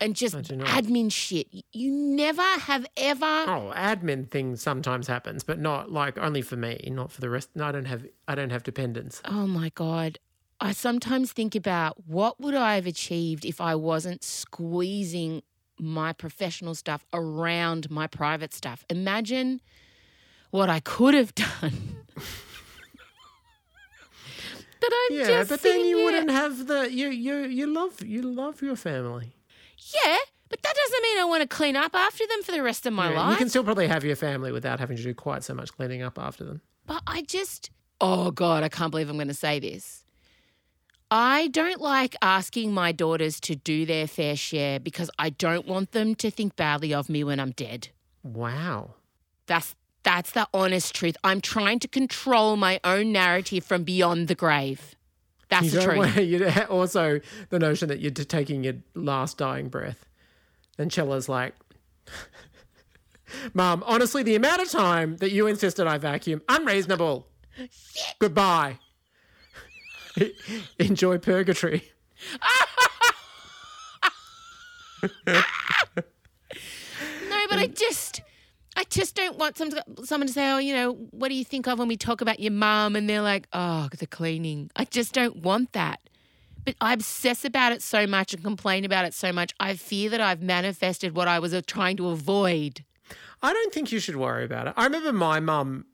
[0.00, 0.66] and just I do not.
[0.68, 1.48] admin shit.
[1.72, 3.24] You never have ever.
[3.24, 7.50] oh, admin thing sometimes happens, but not like only for me, not for the rest.
[7.54, 8.04] No, I don't have.
[8.28, 9.20] I don't have dependents.
[9.24, 10.18] Oh my God.
[10.58, 15.42] I sometimes think about what would I have achieved if I wasn't squeezing
[15.78, 18.82] my professional stuff around my private stuff.
[18.88, 19.60] Imagine
[20.50, 21.96] what I could have done.
[24.80, 28.02] but I'm Yeah, just but then you here- wouldn't have the you you you love
[28.02, 29.35] you love your family.
[29.94, 30.16] Yeah,
[30.48, 32.92] but that doesn't mean I want to clean up after them for the rest of
[32.92, 33.30] my Yeah, life.
[33.32, 36.02] You can still probably have your family without having to do quite so much cleaning
[36.02, 36.60] up after them.
[36.86, 37.70] But I just,
[38.00, 40.04] oh God, I can't believe I'm going to say this.
[41.08, 45.92] I don't like asking my daughters to do their fair share because I don't want
[45.92, 47.88] them to think badly of me when I'm dead.
[48.24, 48.94] Wow.
[49.46, 51.16] That's that's the honest truth.
[51.24, 54.95] I'm trying to control my own narrative from beyond the grave.
[55.48, 55.98] That's you the don't truth.
[55.98, 60.06] want you also the notion that you're taking your last dying breath.
[60.78, 61.54] And Chella's like,
[63.54, 67.26] Mom, honestly, the amount of time that you insisted I vacuum, unreasonable.
[68.18, 68.78] Goodbye.
[70.78, 71.90] Enjoy purgatory.
[75.26, 75.42] No,
[77.48, 78.22] but I just,
[78.76, 79.70] I just don't want some,
[80.04, 82.40] someone to say, oh, you know, what do you think of when we talk about
[82.40, 82.94] your mum?
[82.94, 84.70] And they're like, oh, the cleaning.
[84.76, 86.00] I just don't want that.
[86.62, 89.54] But I obsess about it so much and complain about it so much.
[89.58, 92.84] I fear that I've manifested what I was uh, trying to avoid.
[93.42, 94.74] I don't think you should worry about it.
[94.76, 95.86] I remember my mum,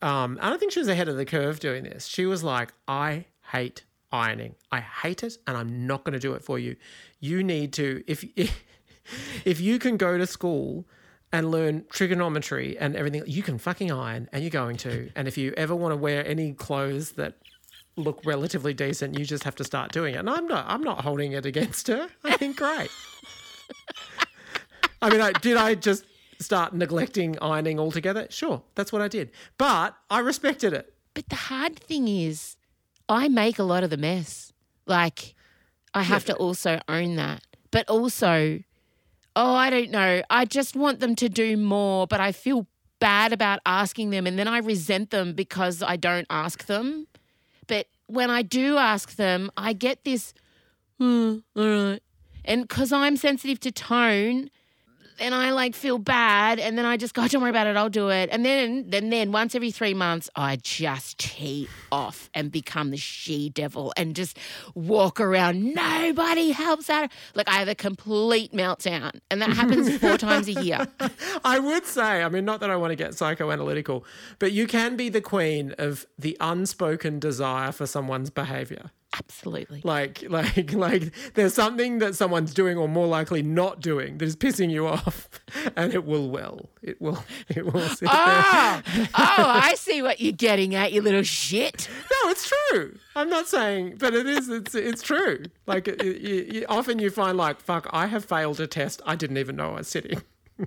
[0.00, 2.06] um, I don't think she was ahead of the curve doing this.
[2.06, 4.54] She was like, I hate ironing.
[4.72, 6.76] I hate it and I'm not going to do it for you.
[7.18, 8.24] You need to, if,
[9.44, 10.86] if you can go to school
[11.32, 15.10] and learn trigonometry and everything, you can fucking iron and you're going to.
[15.14, 17.34] And if you ever want to wear any clothes that
[17.96, 20.18] look relatively decent, you just have to start doing it.
[20.18, 22.08] And I'm not, I'm not holding it against her.
[22.24, 22.90] I think great.
[25.02, 26.04] I mean, I, did I just
[26.40, 28.26] start neglecting ironing altogether?
[28.30, 29.30] Sure, that's what I did.
[29.56, 30.92] But I respected it.
[31.14, 32.56] But the hard thing is,
[33.08, 34.52] I make a lot of the mess.
[34.86, 35.34] Like,
[35.94, 37.42] I have to also own that.
[37.70, 38.60] But also,
[39.40, 40.22] oh, I don't know.
[40.28, 42.66] I just want them to do more, but I feel
[42.98, 44.26] bad about asking them.
[44.26, 47.06] And then I resent them because I don't ask them.
[47.66, 50.34] But when I do ask them, I get this,
[50.98, 52.02] hmm, all right.
[52.44, 54.50] And because I'm sensitive to tone,
[55.20, 57.90] and I like feel bad, and then I just go, don't worry about it, I'll
[57.90, 58.30] do it.
[58.32, 62.96] And then, then, then once every three months, I just tee off and become the
[62.96, 64.38] she devil and just
[64.74, 65.74] walk around.
[65.74, 67.10] Nobody helps out.
[67.34, 70.88] Like I have a complete meltdown, and that happens four times a year.
[71.44, 74.04] I would say, I mean, not that I want to get psychoanalytical,
[74.38, 78.90] but you can be the queen of the unspoken desire for someone's behavior.
[79.24, 79.80] Absolutely.
[79.84, 84.34] Like, like, like, there's something that someone's doing, or more likely not doing, that is
[84.36, 85.28] pissing you off,
[85.76, 86.68] and it will well.
[86.82, 87.22] It will.
[87.48, 87.80] It will.
[87.88, 89.08] Sit Oh, there.
[89.14, 91.88] oh, I see what you're getting at, you little shit.
[92.10, 92.96] No, it's true.
[93.16, 94.48] I'm not saying, but it is.
[94.48, 95.44] It's it's true.
[95.66, 96.12] Like it, you,
[96.52, 99.02] you, often you find like, fuck, I have failed a test.
[99.04, 100.22] I didn't even know I was sitting.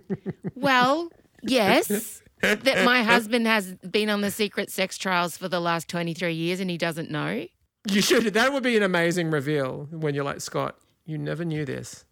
[0.56, 1.10] Well,
[1.44, 2.22] yes.
[2.42, 6.60] that my husband has been on the secret sex trials for the last 23 years
[6.60, 7.46] and he doesn't know.
[7.86, 8.34] You should.
[8.34, 12.06] That would be an amazing reveal when you're like, Scott, you never knew this.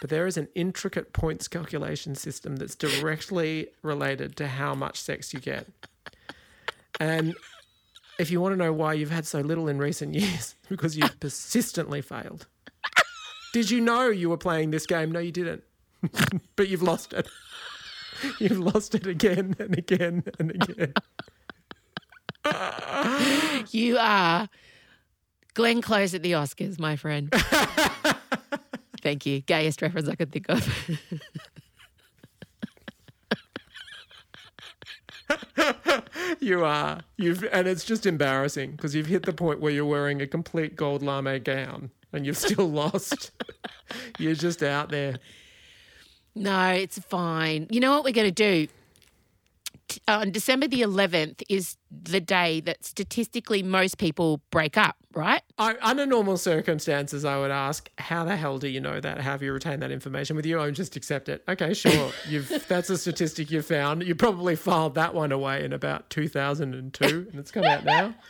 [0.00, 5.32] But there is an intricate points calculation system that's directly related to how much sex
[5.32, 5.66] you get.
[6.98, 7.34] And
[8.18, 11.18] if you want to know why you've had so little in recent years, because you've
[11.20, 12.46] persistently failed.
[13.52, 15.12] Did you know you were playing this game?
[15.12, 15.62] No, you didn't.
[16.56, 17.28] but you've lost it.
[18.38, 20.94] You've lost it again and again and again.
[23.70, 24.48] You are
[25.54, 27.32] Glenn Close at the Oscars, my friend.
[29.02, 29.40] Thank you.
[29.40, 30.88] Gayest reference I could think of.
[36.40, 37.00] You are.
[37.18, 40.74] You've and it's just embarrassing because you've hit the point where you're wearing a complete
[40.74, 43.30] gold lame gown and you've still lost.
[44.18, 45.18] you're just out there.
[46.34, 47.68] no, it's fine.
[47.70, 48.66] You know what we're going to do?
[50.08, 55.42] On December the 11th is the day that statistically most people break up, right?
[55.58, 59.20] I, under normal circumstances, I would ask, how the hell do you know that?
[59.20, 60.36] How have you retained that information?
[60.36, 61.42] With you, I would just accept it.
[61.48, 62.12] Okay, sure.
[62.28, 64.02] You've that's a statistic you found.
[64.02, 68.14] You probably filed that one away in about 2002, and it's come out now.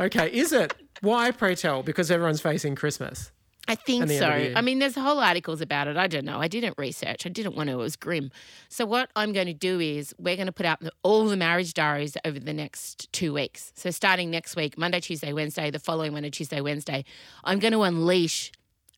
[0.00, 0.74] Okay, is it?
[1.00, 1.82] Why, pray tell?
[1.82, 3.32] Because everyone's facing Christmas.
[3.68, 4.14] I think so.
[4.14, 4.52] end of the year.
[4.56, 5.96] I mean, there's whole articles about it.
[5.96, 6.40] I don't know.
[6.40, 7.26] I didn't research.
[7.26, 7.74] I didn't want to.
[7.74, 8.30] It was grim.
[8.68, 11.36] So what I'm going to do is we're going to put out the, all the
[11.36, 13.72] marriage diaries over the next two weeks.
[13.76, 17.04] So starting next week, Monday, Tuesday, Wednesday, the following Monday, Tuesday, Wednesday,
[17.44, 18.50] I'm going to unleash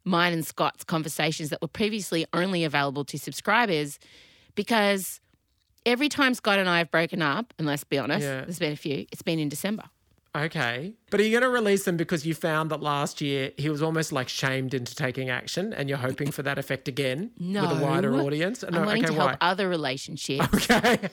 [0.05, 3.99] mine and Scott's conversations that were previously only available to subscribers
[4.55, 5.21] because
[5.85, 8.43] every time Scott and I have broken up, and let's be honest, Yeah.
[8.43, 9.85] there's been a few, it's been in December.
[10.37, 10.95] Okay.
[11.11, 13.83] But are you going to release them because you found that last year he was
[13.83, 17.63] almost like shamed into taking action and you're hoping for that effect again No.
[17.69, 18.63] with a wider audience?
[18.63, 19.37] No, I'm wanting okay, to help why?
[19.41, 20.47] other relationships.
[20.71, 21.09] Okay.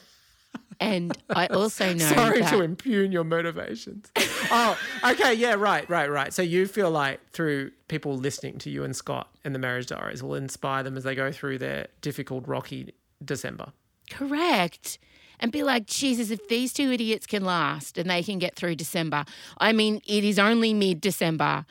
[0.80, 4.12] And I also know Sorry that to impugn your motivations.
[4.52, 4.78] oh,
[5.10, 5.34] okay.
[5.34, 6.32] Yeah, right, right, right.
[6.32, 10.22] So you feel like through people listening to you and Scott and the marriage diaries
[10.22, 12.94] will inspire them as they go through their difficult, rocky
[13.26, 13.72] December.
[14.10, 15.00] Correct
[15.40, 18.76] and be like, Jesus, if these two idiots can last and they can get through
[18.76, 19.26] December,
[19.58, 21.66] I mean, it is only mid December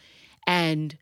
[0.47, 0.97] and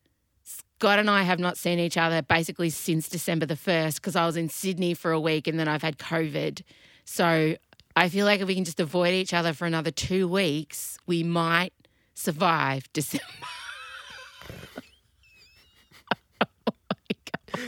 [0.79, 4.27] Scott and I have not seen each other basically since December the 1st because I
[4.27, 6.63] was in Sydney for a week and then I've had COVID.
[7.05, 7.57] So
[7.97, 11.23] I feel like if we can just avoid each other for another two weeks, we
[11.23, 11.73] might
[12.15, 13.25] survive December.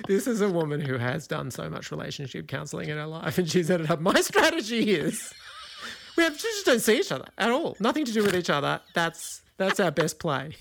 [0.07, 3.51] This is a woman who has done so much relationship counseling in her life, and
[3.51, 4.01] she's ended up.
[4.01, 5.33] My strategy is
[6.17, 7.77] we have just don't see each other at all.
[7.81, 8.81] Nothing to do with each other.
[8.95, 10.57] That's that's our best play.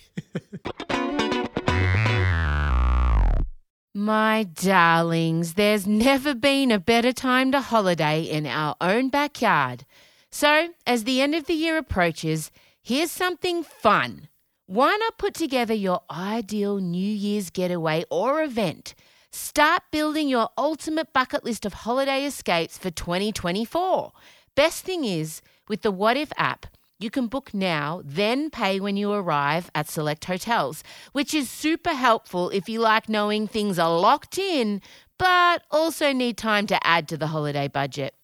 [3.98, 9.86] My darlings, there's never been a better time to holiday in our own backyard.
[10.30, 12.52] So, as the end of the year approaches,
[12.84, 14.28] here's something fun.
[14.66, 18.96] Why not put together your ideal New Year's getaway or event?
[19.38, 24.14] Start building your ultimate bucket list of holiday escapes for 2024.
[24.56, 26.68] Best thing is, with the What If app,
[27.00, 31.94] you can book now, then pay when you arrive at select hotels, which is super
[31.94, 34.82] helpful if you like knowing things are locked in,
[35.18, 38.16] but also need time to add to the holiday budget.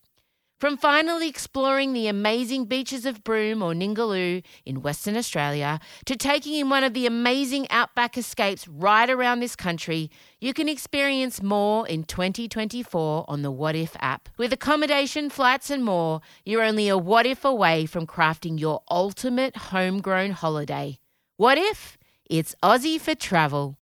[0.61, 6.53] From finally exploring the amazing beaches of Broome or Ningaloo in Western Australia to taking
[6.53, 11.87] in one of the amazing outback escapes right around this country, you can experience more
[11.87, 14.29] in 2024 on the What If app.
[14.37, 19.57] With accommodation, flights, and more, you're only a what if away from crafting your ultimate
[19.57, 20.99] homegrown holiday.
[21.37, 21.97] What if?
[22.29, 23.80] It's Aussie for travel.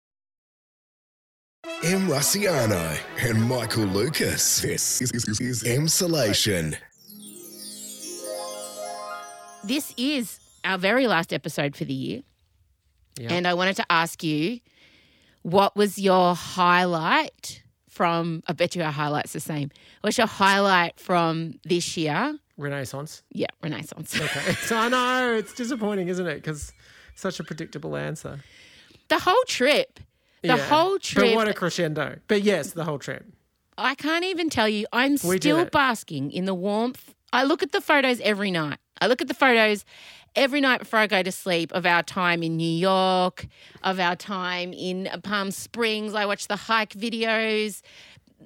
[1.84, 2.08] M.
[2.08, 4.62] Rusciano and Michael Lucas.
[4.62, 6.76] This is, is, is Emsolation.
[9.62, 12.22] This is our very last episode for the year.
[13.18, 13.32] Yeah.
[13.32, 14.60] And I wanted to ask you,
[15.42, 18.42] what was your highlight from?
[18.48, 19.70] I bet you our highlight's the same.
[20.00, 22.38] What's your highlight from this year?
[22.56, 23.22] Renaissance.
[23.30, 24.20] Yeah, Renaissance.
[24.20, 24.52] Okay.
[24.54, 26.36] so I know it's disappointing, isn't it?
[26.36, 26.72] Because
[27.14, 28.40] such a predictable answer.
[29.08, 30.00] the whole trip.
[30.42, 30.56] The Yeah.
[30.68, 31.26] whole trip.
[31.26, 32.18] But what a crescendo.
[32.28, 33.24] But yes, the whole trip.
[33.76, 34.86] I can't even tell you.
[34.92, 37.14] I'm We still basking in the warmth.
[37.32, 38.78] I look at the photos every night.
[39.00, 39.84] I look at the photos
[40.34, 43.46] every night before I go to sleep of our time in New York,
[43.82, 46.14] of our time in Palm Springs.
[46.14, 47.82] I watch the hike videos.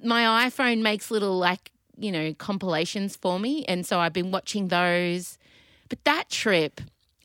[0.03, 4.67] my iPhone makes little like you know compilations for me, and so I've been watching
[4.67, 5.37] those.
[5.89, 6.81] But that trip,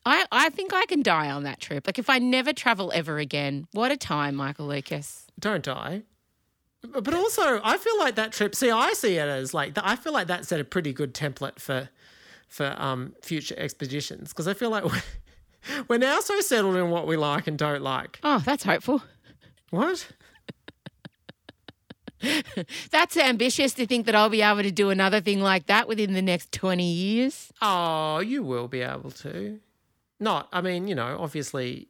[0.08, 1.86] I I think I can die on that trip.
[1.86, 5.26] Like if I never travel ever again, what a time, Michael Lucas.
[5.38, 6.02] Don't die.
[6.82, 8.54] But also, I feel like that trip.
[8.54, 11.58] See, I see it as like I feel like that set a pretty good template
[11.58, 11.88] for
[12.48, 15.02] for um, future expeditions because I feel like we're,
[15.88, 18.20] we're now so settled in what we like and don't like.
[18.22, 19.02] Oh, that's hopeful.
[19.70, 20.08] What?
[22.90, 26.14] That's ambitious to think that I'll be able to do another thing like that within
[26.14, 27.52] the next 20 years.
[27.62, 29.60] Oh, you will be able to.
[30.20, 31.88] Not, I mean, you know, obviously,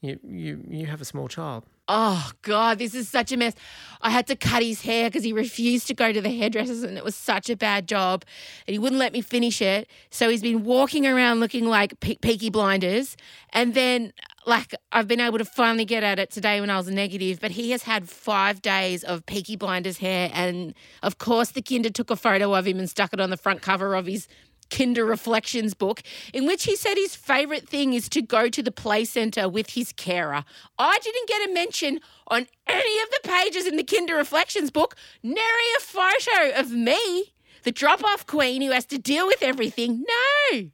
[0.00, 1.64] you you you have a small child.
[1.88, 3.54] Oh, God, this is such a mess.
[4.02, 6.98] I had to cut his hair because he refused to go to the hairdressers and
[6.98, 8.24] it was such a bad job.
[8.66, 9.88] And he wouldn't let me finish it.
[10.10, 13.16] So he's been walking around looking like pe- Peaky Blinders.
[13.50, 14.12] And then,
[14.46, 17.38] like, I've been able to finally get at it today when I was negative.
[17.40, 20.30] But he has had five days of Peaky Blinders hair.
[20.34, 23.36] And of course, the kinder took a photo of him and stuck it on the
[23.36, 24.26] front cover of his
[24.70, 26.02] Kinder Reflections book,
[26.32, 29.70] in which he said his favourite thing is to go to the play centre with
[29.70, 30.44] his carer.
[30.78, 34.96] I didn't get a mention on any of the pages in the Kinder Reflections book,
[35.22, 40.04] nary a photo of me, the drop off queen who has to deal with everything.
[40.52, 40.70] No.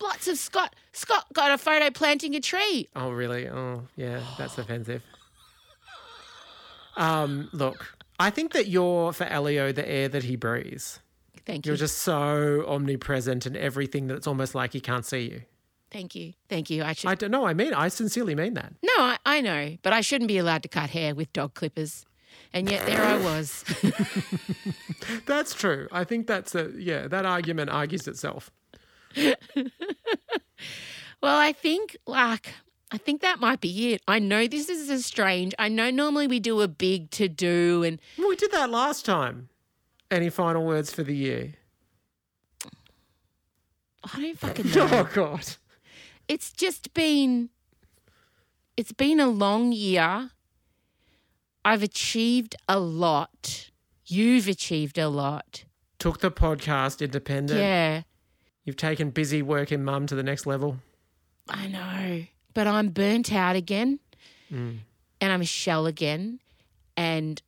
[0.00, 0.74] Lots of Scott.
[0.92, 2.88] Scott got a photo planting a tree.
[2.94, 3.48] Oh, really?
[3.48, 5.02] Oh, yeah, that's offensive.
[6.96, 11.00] Um, look, I think that you're for Elio the air that he breathes.
[11.46, 11.70] Thank you.
[11.70, 15.42] You're just so omnipresent in everything that it's almost like he can't see you.
[15.90, 16.32] Thank you.
[16.48, 16.82] Thank you.
[16.82, 17.10] I should.
[17.10, 17.46] I don't know.
[17.46, 18.72] I mean, I sincerely mean that.
[18.82, 22.04] No, I, I know, but I shouldn't be allowed to cut hair with dog clippers.
[22.52, 23.64] And yet there I was.
[25.26, 25.88] That's true.
[25.92, 27.08] I think that's a yeah.
[27.08, 28.50] That argument argues itself.
[29.16, 29.34] well,
[31.22, 32.54] I think like
[32.90, 34.02] I think that might be it.
[34.06, 35.54] I know this is a strange.
[35.58, 39.48] I know normally we do a big to do and we did that last time.
[40.10, 41.54] Any final words for the year?
[44.12, 44.88] I don't fucking know.
[44.90, 45.56] Oh God.
[46.28, 47.50] It's just been
[48.76, 50.30] it's been a long year.
[51.64, 53.70] I've achieved a lot.
[54.06, 55.64] You've achieved a lot.
[55.98, 57.58] Took the podcast independent.
[57.60, 58.02] Yeah.
[58.64, 60.78] You've taken busy working mum to the next level.
[61.48, 62.24] I know.
[62.52, 64.00] But I'm burnt out again.
[64.52, 64.78] Mm.
[65.20, 66.40] And I'm a shell again.
[66.96, 67.40] And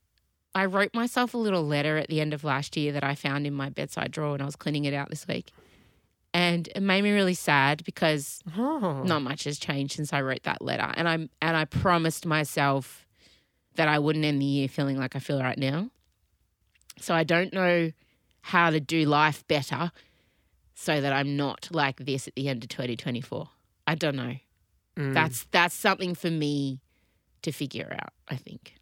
[0.57, 3.47] I wrote myself a little letter at the end of last year that I found
[3.47, 5.53] in my bedside drawer when I was cleaning it out this week.
[6.33, 9.03] And it made me really sad because Oh.
[9.05, 10.91] not much has changed since I wrote that letter.
[10.97, 13.07] And I'm and I promised myself
[13.75, 15.91] that I wouldn't end the year feeling like I feel right now.
[16.99, 17.93] So I don't know
[18.41, 19.93] how to do life better
[20.75, 23.51] so that I'm not like this at the end of 2024.
[23.87, 24.37] I don't know.
[24.97, 25.13] Mm.
[25.13, 26.81] That's that's something for me
[27.43, 28.75] to figure out, I think.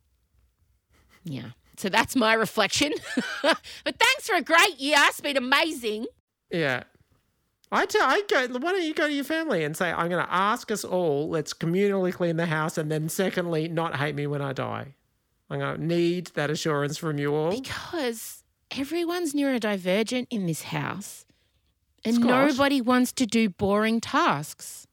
[1.25, 1.51] Yeah.
[1.77, 2.93] So that's my reflection.
[3.43, 3.59] but
[3.99, 4.97] thanks for a great year.
[5.01, 6.07] It's been amazing.
[6.51, 6.85] Yeah.
[7.73, 10.29] I tell I go why don't you go to your family and say, I'm gonna
[10.31, 14.41] ask us all, let's communally clean the house and then secondly, not hate me when
[14.41, 14.95] I die.
[15.51, 17.51] I'm gonna need that assurance from you all.
[17.51, 21.25] Because everyone's neurodivergent in this house
[22.05, 22.27] and Scott.
[22.29, 24.87] nobody wants to do boring tasks.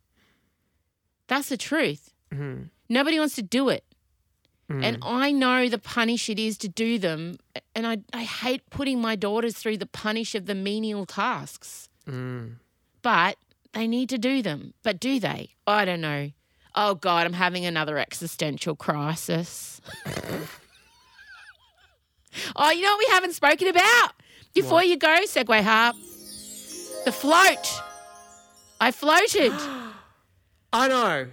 [1.28, 2.14] That's the truth.
[2.34, 2.70] Mhm.
[2.90, 3.84] Nobody wants to do it.
[4.72, 4.84] Mm.
[4.84, 7.38] And I know the punish it is to do them.
[7.76, 11.90] And I, I hate putting my daughters through the punish of the menial tasks.
[12.08, 12.56] Mm.
[13.02, 13.38] But
[13.74, 14.74] they need to do them.
[14.84, 15.56] But do they?
[15.68, 16.32] I don't know.
[16.76, 19.82] Oh, God, I'm having another existential crisis.
[22.56, 24.12] oh, you know what we haven't spoken about?
[24.54, 24.88] Before What?
[24.88, 25.96] you go, segue Harp,
[27.06, 27.82] the float.
[28.80, 29.52] I floated.
[30.74, 31.28] I know.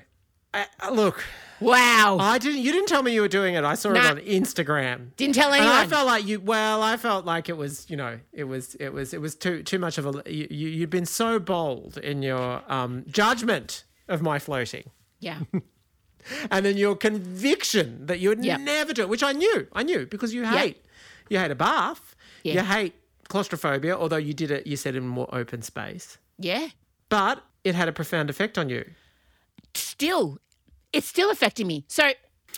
[0.54, 1.22] I, I- look,
[1.60, 2.18] wow.
[2.20, 2.60] I didn't.
[2.62, 3.64] You didn't tell me you were doing it.
[3.64, 5.14] I saw it on Instagram.
[5.16, 6.40] Didn't tell And I felt like you.
[6.40, 7.88] Well, I felt like it was.
[7.88, 8.74] You know, it was.
[8.76, 9.12] It was.
[9.14, 10.22] It was too too much of a.
[10.30, 14.90] You, you you'd been so bold in your um, judgment of my floating,
[15.20, 15.40] yeah.
[16.50, 18.60] and then your conviction that you would Yep.
[18.60, 19.66] never do it, which I knew.
[19.72, 20.84] I knew because you hate.
[21.28, 22.14] You hate a bath.
[22.42, 22.54] Yeah.
[22.54, 22.94] You hate
[23.28, 23.96] claustrophobia.
[23.96, 26.68] Although you did it, you said in more open space, Yeah.
[27.10, 28.84] but it had a profound effect on you.
[29.74, 30.38] still,
[30.92, 31.84] it's still affecting me.
[31.88, 32.10] So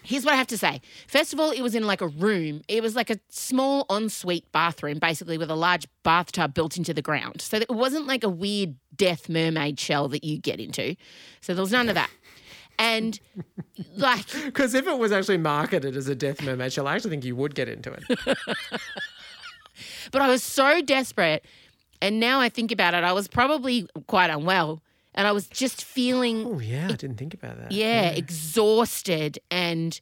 [0.02, 0.80] here's what I have to say.
[1.06, 2.62] First of all, it was in like a room.
[2.68, 7.02] It was like a small ensuite bathroom, basically, with a large bathtub built into the
[7.02, 7.40] ground.
[7.40, 10.96] So it wasn't like a weird death mermaid shell that you get into.
[11.40, 12.10] So there was none of that.
[12.78, 13.20] And
[13.96, 17.24] like, Because if it was actually marketed as a death mermaid shell, I actually think
[17.24, 18.04] you would get into it.
[20.12, 21.44] but I was so desperate.
[22.02, 24.82] And now I think about it, I was probably quite unwell.
[25.14, 27.72] And I was just feeling Oh yeah, I didn't think about that.
[27.72, 30.00] yeah, exhausted and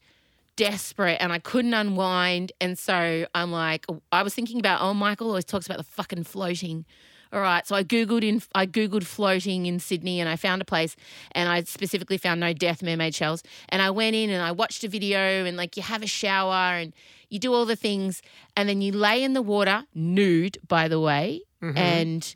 [0.57, 2.53] desperate and I couldn't unwind.
[2.61, 6.25] And so I'm like, I was thinking about, oh, Michael always talks about the fucking
[6.25, 6.85] floating.
[7.31, 10.65] All right, so I googled in I googled floating in Sydney and I found a
[10.65, 10.97] place
[11.33, 14.83] and I specifically found no death mermaid shells and I went in and I watched
[14.83, 16.95] a video and like you have a shower and
[17.29, 18.23] you do all the things
[18.57, 21.77] and then you lay in the water nude by the way Mm-hmm.
[21.77, 22.35] and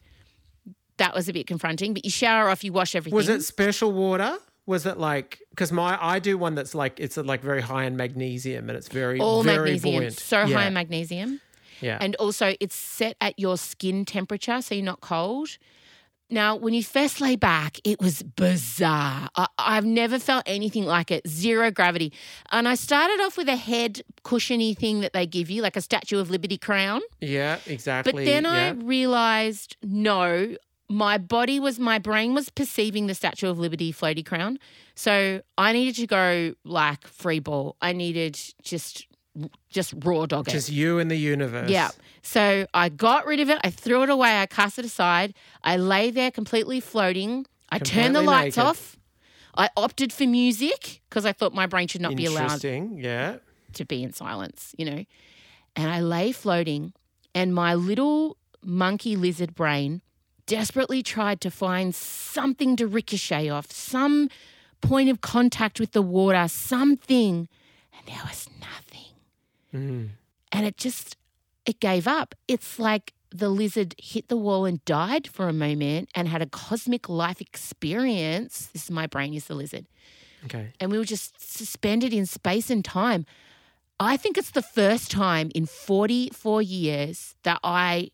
[0.99, 3.93] that was a bit confronting but you shower off you wash everything Was it special
[3.93, 4.38] water?
[4.66, 7.97] Was it like because my I do one that's like it's like very high in
[7.97, 10.18] magnesium and it's very all very magnesium buoyant.
[10.18, 10.57] so yeah.
[10.57, 11.40] high in magnesium
[11.82, 11.99] Yeah.
[12.01, 15.59] And also, it's set at your skin temperature, so you're not cold.
[16.30, 19.28] Now, when you first lay back, it was bizarre.
[19.36, 21.28] I, I've never felt anything like it.
[21.28, 22.11] Zero gravity.
[22.51, 25.82] And I started off with a head cushiony thing that they give you, like a
[25.82, 27.03] Statue of Liberty crown.
[27.20, 28.12] yeah, exactly.
[28.12, 30.57] But then I realized no,
[30.93, 34.59] my body was, my brain was perceiving the Statue of Liberty floaty crown.
[34.95, 37.76] So I needed to go like free ball.
[37.80, 39.07] I needed just,
[39.70, 40.53] just raw dog it.
[40.53, 41.70] just you and the universe.
[41.70, 41.90] Yeah.
[42.22, 43.59] So I got rid of it.
[43.64, 44.40] I threw it away.
[44.40, 45.34] I cast it aside.
[45.64, 47.47] I lay there completely floating.
[47.70, 48.68] I turned the lights naked.
[48.68, 48.97] off.
[49.57, 52.99] I opted for music because I thought my brain should not be allowed Interesting.
[52.99, 53.36] Yeah.
[53.74, 55.05] to be in silence, you know.
[55.74, 56.93] And I lay floating,
[57.34, 60.03] and my little monkey lizard brain
[60.47, 64.28] desperately tried to find something to ricochet off, some
[64.80, 67.49] point of contact with the water, something.
[67.97, 69.14] And there was nothing.
[69.74, 70.09] Mm.
[70.51, 71.16] And it just,
[71.64, 72.34] it gave up.
[72.49, 76.47] It's like the lizard hit the wall and died for a moment and had a
[76.47, 78.68] cosmic life experience.
[78.72, 79.86] This is my brain is the lizard
[80.45, 80.72] Okay.
[80.80, 83.24] and we were just suspended in space and time.
[84.01, 88.11] I think it's the first time in 44 years that I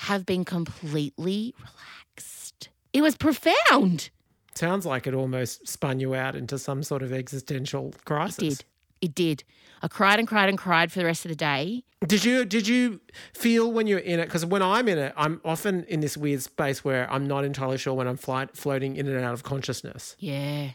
[0.00, 2.70] have been completely relaxed.
[2.92, 4.08] It was profound.
[4.54, 8.38] Sounds like it almost spun you out into some sort of existential crisis.
[8.38, 8.64] It did.
[9.02, 9.44] It did.
[9.82, 11.84] I cried and cried and cried for the rest of the day.
[12.06, 13.00] Did you did you
[13.34, 14.24] feel when you're in it?
[14.24, 17.76] Because when I'm in it, I'm often in this weird space where I'm not entirely
[17.76, 20.16] sure when I'm flight, floating in and out of consciousness.
[20.18, 20.70] Yeah.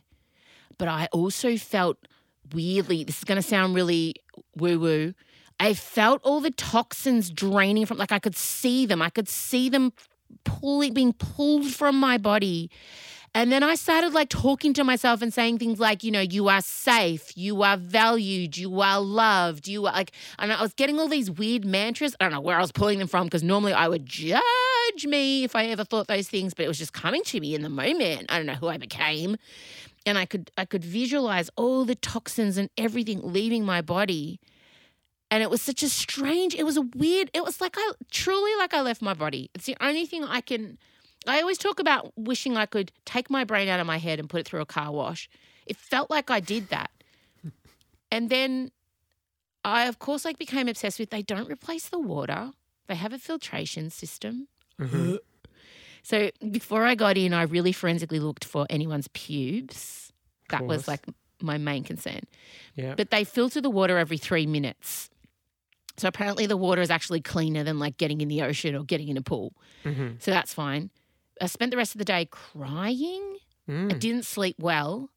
[0.77, 1.97] But I also felt
[2.53, 4.15] weirdly, this is going to sound really
[4.55, 5.13] woo woo.
[5.59, 9.01] I felt all the toxins draining from, like I could see them.
[9.01, 9.93] I could see them
[10.43, 12.69] pulling, being pulled from my body.
[13.35, 16.47] And then I started like talking to myself and saying things like, you know, you
[16.47, 20.97] are safe, you are valued, you are loved, you are like, and I was getting
[21.01, 22.15] all these weird mantras.
[22.17, 25.43] I don't know where I was pulling them from because normally I would judge me
[25.43, 27.69] if I ever thought those things, but it was just coming to me in the
[27.69, 28.27] moment.
[28.29, 29.35] I don't know who I became.
[30.05, 34.39] And I could I could visualize all the toxins and everything leaving my body.
[35.35, 38.55] And it was such a strange, it was a weird, it was like I truly
[38.55, 39.49] like I left my body.
[39.53, 40.77] It's the only thing I can
[41.27, 44.29] I always talk about wishing I could take my brain out of my head and
[44.29, 45.29] put it through a car wash.
[45.65, 46.89] It felt like I did that.
[48.13, 48.71] And then
[49.65, 52.51] I, of course, like became obsessed with they don't replace the water.
[52.87, 54.47] They have a filtration system.
[54.79, 55.15] Mm-hmm.
[56.01, 60.13] So before I got in, I really forensically looked for anyone's pubes.
[60.49, 61.03] That was like
[61.41, 62.21] my main concern.
[62.75, 62.93] Yeah.
[62.95, 65.09] But they filter the water every three minutes.
[65.97, 69.07] So apparently the water is actually cleaner than like getting in the ocean or getting
[69.07, 69.53] in a pool.
[69.83, 70.21] Mhm.
[70.21, 70.89] So that's fine.
[71.41, 73.37] I spent the rest of the day crying.
[73.67, 73.99] I Mm.
[73.99, 75.09] didn't sleep well,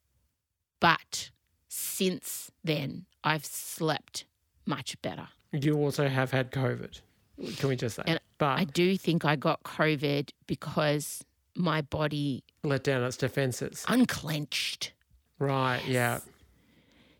[0.80, 1.30] but
[1.68, 4.24] since then I've slept
[4.64, 5.28] much better.
[5.52, 7.00] You also have had COVID.
[7.58, 8.02] Can we just say?
[8.06, 11.24] And but I do think I got COVID because
[11.54, 13.84] my body let down its defenses.
[13.88, 14.92] unclenched.
[15.38, 15.82] Right.
[15.86, 16.20] Yeah.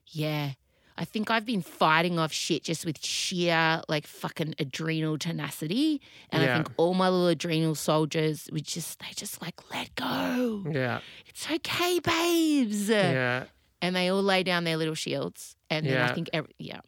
[0.09, 0.53] Yeah.
[0.99, 6.03] I think I've been fighting off shit just with sheer like fucking adrenal tenacity.
[6.31, 10.65] And I think all my little adrenal soldiers we just they just like let go.
[10.69, 10.99] Yeah.
[11.27, 12.89] It's okay, babes.
[12.89, 13.45] Yeah.
[13.81, 15.55] And they all lay down their little shields.
[15.71, 16.81] And then I think every yeah.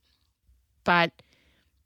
[0.83, 1.13] But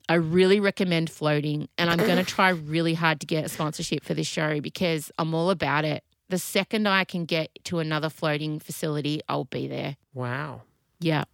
[0.09, 4.14] I really recommend floating and I'm gonna try really hard to get a sponsorship for
[4.14, 6.03] this show because I'm all about it.
[6.31, 9.99] The second I can get to another floating facility, I'll be there.
[10.14, 10.62] Wow.
[11.01, 11.25] Yeah.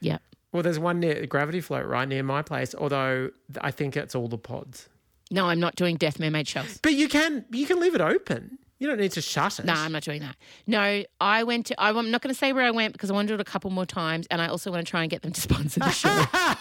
[0.00, 0.18] Yeah.
[0.52, 3.30] Well, there's one near Gravity Float right near my place, although
[3.60, 4.88] I think it's all the pods.
[5.30, 6.78] No, I'm not doing Death Mermaid shells.
[6.82, 8.58] But you can you can leave it open.
[8.78, 9.64] You don't need to shut it.
[9.64, 10.36] No, I'm not doing that.
[10.66, 13.26] No, I went to, I'm not going to say where I went because I want
[13.26, 14.28] to do it a couple more times.
[14.30, 16.24] And I also want to try and get them to sponsor the show.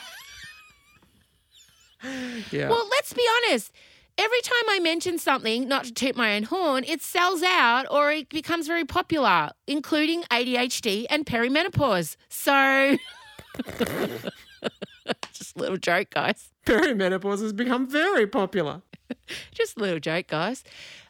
[2.51, 2.69] Yeah.
[2.69, 3.71] well, let's be honest.
[4.19, 8.11] Every time I mention something, not to toot my own horn, it sells out or
[8.11, 12.15] it becomes very popular, including ADHD and perimenopause.
[12.29, 12.97] So,
[15.33, 16.49] just a little joke, guys.
[16.65, 18.81] Perimenopause has become very popular.
[19.53, 20.63] Just a little joke, guys.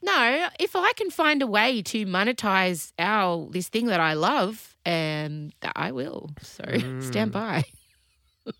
[0.03, 4.75] No, if I can find a way to monetize our this thing that I love,
[4.85, 6.29] um, I will.
[6.41, 6.63] So
[6.99, 7.63] stand by.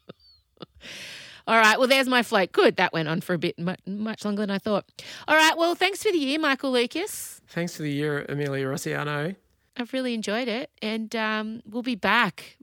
[1.47, 1.79] All right.
[1.79, 2.51] Well, there's my float.
[2.51, 2.75] Good.
[2.75, 4.85] That went on for a bit much, much longer than I thought.
[5.27, 5.57] All right.
[5.57, 7.39] Well, thanks for the year, Michael Lucas.
[7.47, 9.35] Thanks for the year, Amelia Rusciano.
[9.77, 10.71] I've really enjoyed it.
[10.81, 12.57] And um, we'll be back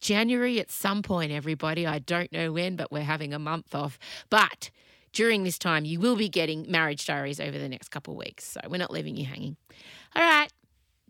[0.00, 1.86] January at some point, everybody.
[1.86, 3.98] I don't know when, but we're having a month off.
[4.30, 4.70] But
[5.12, 8.44] during this time, you will be getting marriage diaries over the next couple of weeks.
[8.44, 9.56] So we're not leaving you hanging.
[10.14, 10.52] All right.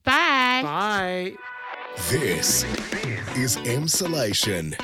[0.04, 0.62] Bye.
[0.62, 1.32] Bye.
[2.10, 2.64] This
[3.36, 4.74] is Emsolation.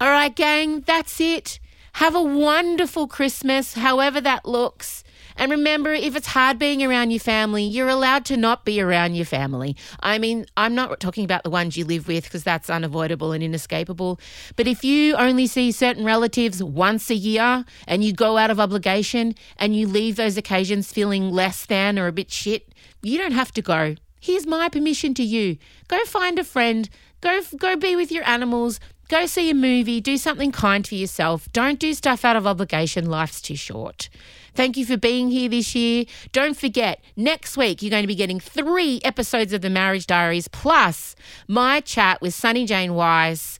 [0.00, 1.60] All right, gang, that's it.
[1.94, 5.01] Have a wonderful Christmas, however that looks.
[5.36, 9.14] And remember, if it's hard being around your family, you're allowed to not be around
[9.14, 9.76] your family.
[10.00, 13.42] I mean, I'm not talking about the ones you live with because that's unavoidable and
[13.42, 14.20] inescapable.
[14.56, 18.60] But if you only see certain relatives once a year and you go out of
[18.60, 22.72] obligation and you leave those occasions feeling less than or a bit shit,
[23.02, 23.96] you don't have to go.
[24.20, 25.56] Here's my permission to you.
[25.88, 26.88] Go find a friend.
[27.20, 28.78] Go go be with your animals.
[29.08, 30.00] Go see a movie.
[30.00, 31.50] Do something kind for yourself.
[31.52, 33.10] Don't do stuff out of obligation.
[33.10, 34.08] Life's too short.
[34.54, 36.04] Thank you for being here this year.
[36.32, 40.48] Don't forget, next week you're going to be getting three episodes of the Marriage Diaries
[40.48, 41.16] plus
[41.48, 43.58] my chat with Sonny Jane Wise.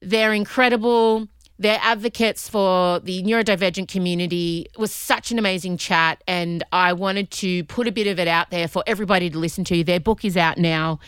[0.00, 1.28] They're incredible.
[1.58, 4.66] They're advocates for the neurodivergent community.
[4.74, 8.26] It was such an amazing chat, and I wanted to put a bit of it
[8.26, 9.84] out there for everybody to listen to.
[9.84, 10.98] Their book is out now.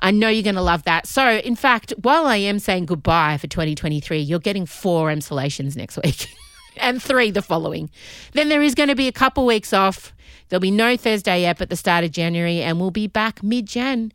[0.00, 1.06] I know you're going to love that.
[1.06, 5.98] So, in fact, while I am saying goodbye for 2023, you're getting four emsolations next
[6.02, 6.26] week
[6.80, 7.90] and three the following.
[8.32, 10.12] Then there is going to be a couple weeks off.
[10.48, 13.66] There'll be no Thursday app at the start of January, and we'll be back mid
[13.66, 14.12] Jan,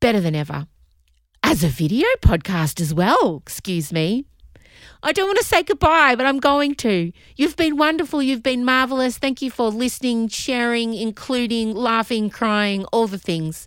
[0.00, 0.66] better than ever.
[1.42, 4.24] As a video podcast as well, excuse me.
[5.02, 7.12] I don't want to say goodbye, but I'm going to.
[7.36, 8.22] You've been wonderful.
[8.22, 9.18] You've been marvelous.
[9.18, 13.66] Thank you for listening, sharing, including, laughing, crying, all the things.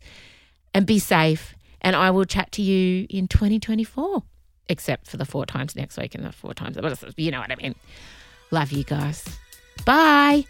[0.74, 1.54] And be safe.
[1.82, 4.24] And I will chat to you in 2024,
[4.70, 6.78] except for the four times next week and the four times.
[7.18, 7.76] You know what I mean.
[8.52, 9.24] Love you guys.
[9.86, 10.46] Bye.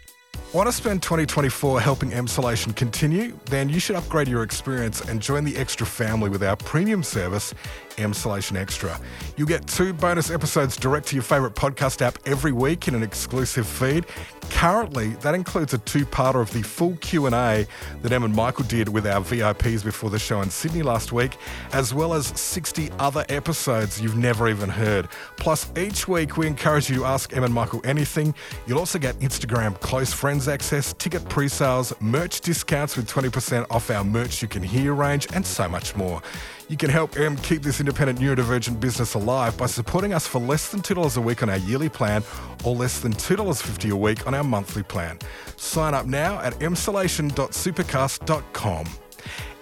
[0.52, 3.38] Want to spend 2024 helping Emsolation continue?
[3.46, 7.52] Then you should upgrade your experience and join the Extra family with our premium service,
[7.96, 8.98] Emsolation Extra.
[9.36, 13.02] You'll get two bonus episodes direct to your favourite podcast app every week in an
[13.02, 14.06] exclusive feed.
[14.50, 17.66] Currently, that includes a two-parter of the full Q&A
[18.02, 21.36] that Em and Michael did with our VIPs before the show in Sydney last week,
[21.72, 25.08] as well as 60 other episodes you've never even heard.
[25.36, 28.34] Plus, each week we encourage you to ask Em and Michael anything.
[28.66, 34.04] You'll also get Instagram close friends access, ticket pre-sales, merch discounts with 20% off our
[34.04, 36.22] merch you can hear range, and so much more.
[36.68, 40.68] You can help Em keep this independent neurodivergent business alive by supporting us for less
[40.70, 42.24] than $2 a week on our yearly plan
[42.64, 45.20] or less than $2.50 a week on our monthly plan.
[45.56, 48.86] Sign up now at emsolation.supercast.com.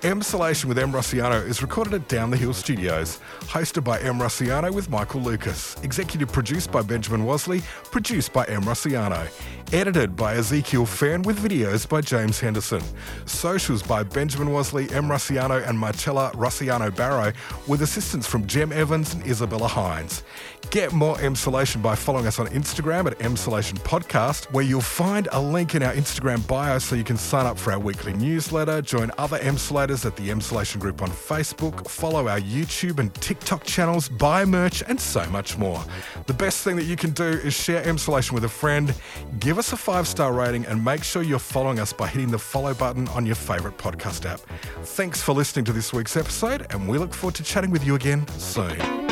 [0.05, 4.71] Emsolation with Em Rusciano is recorded at Down the Hill Studios, hosted by Em Rusciano
[4.71, 9.27] with Michael Lucas, executive produced by Benjamin Wasley, produced by Em Rusciano,
[9.73, 12.83] edited by Ezekiel Fan with videos by James Henderson,
[13.25, 17.33] socials by Benjamin Wasley, Em Rusciano, and Marcella Rusciano Barrow,
[17.67, 20.23] with assistance from Jem Evans and Isabella Hines.
[20.71, 25.41] Get more Emsolation by following us on Instagram at Emsolation Podcast, where you'll find a
[25.41, 29.13] link in our Instagram bio so you can sign up for our weekly newsletter, join
[29.17, 34.45] other Emsolators at the Emsolation Group on Facebook, follow our YouTube and TikTok channels, buy
[34.45, 35.83] merch, and so much more.
[36.27, 38.93] The best thing that you can do is share Emsolation with a friend,
[39.39, 42.39] give us a five star rating, and make sure you're following us by hitting the
[42.39, 44.41] follow button on your favourite podcast app.
[44.83, 47.95] Thanks for listening to this week's episode, and we look forward to chatting with you
[47.95, 49.05] again soon.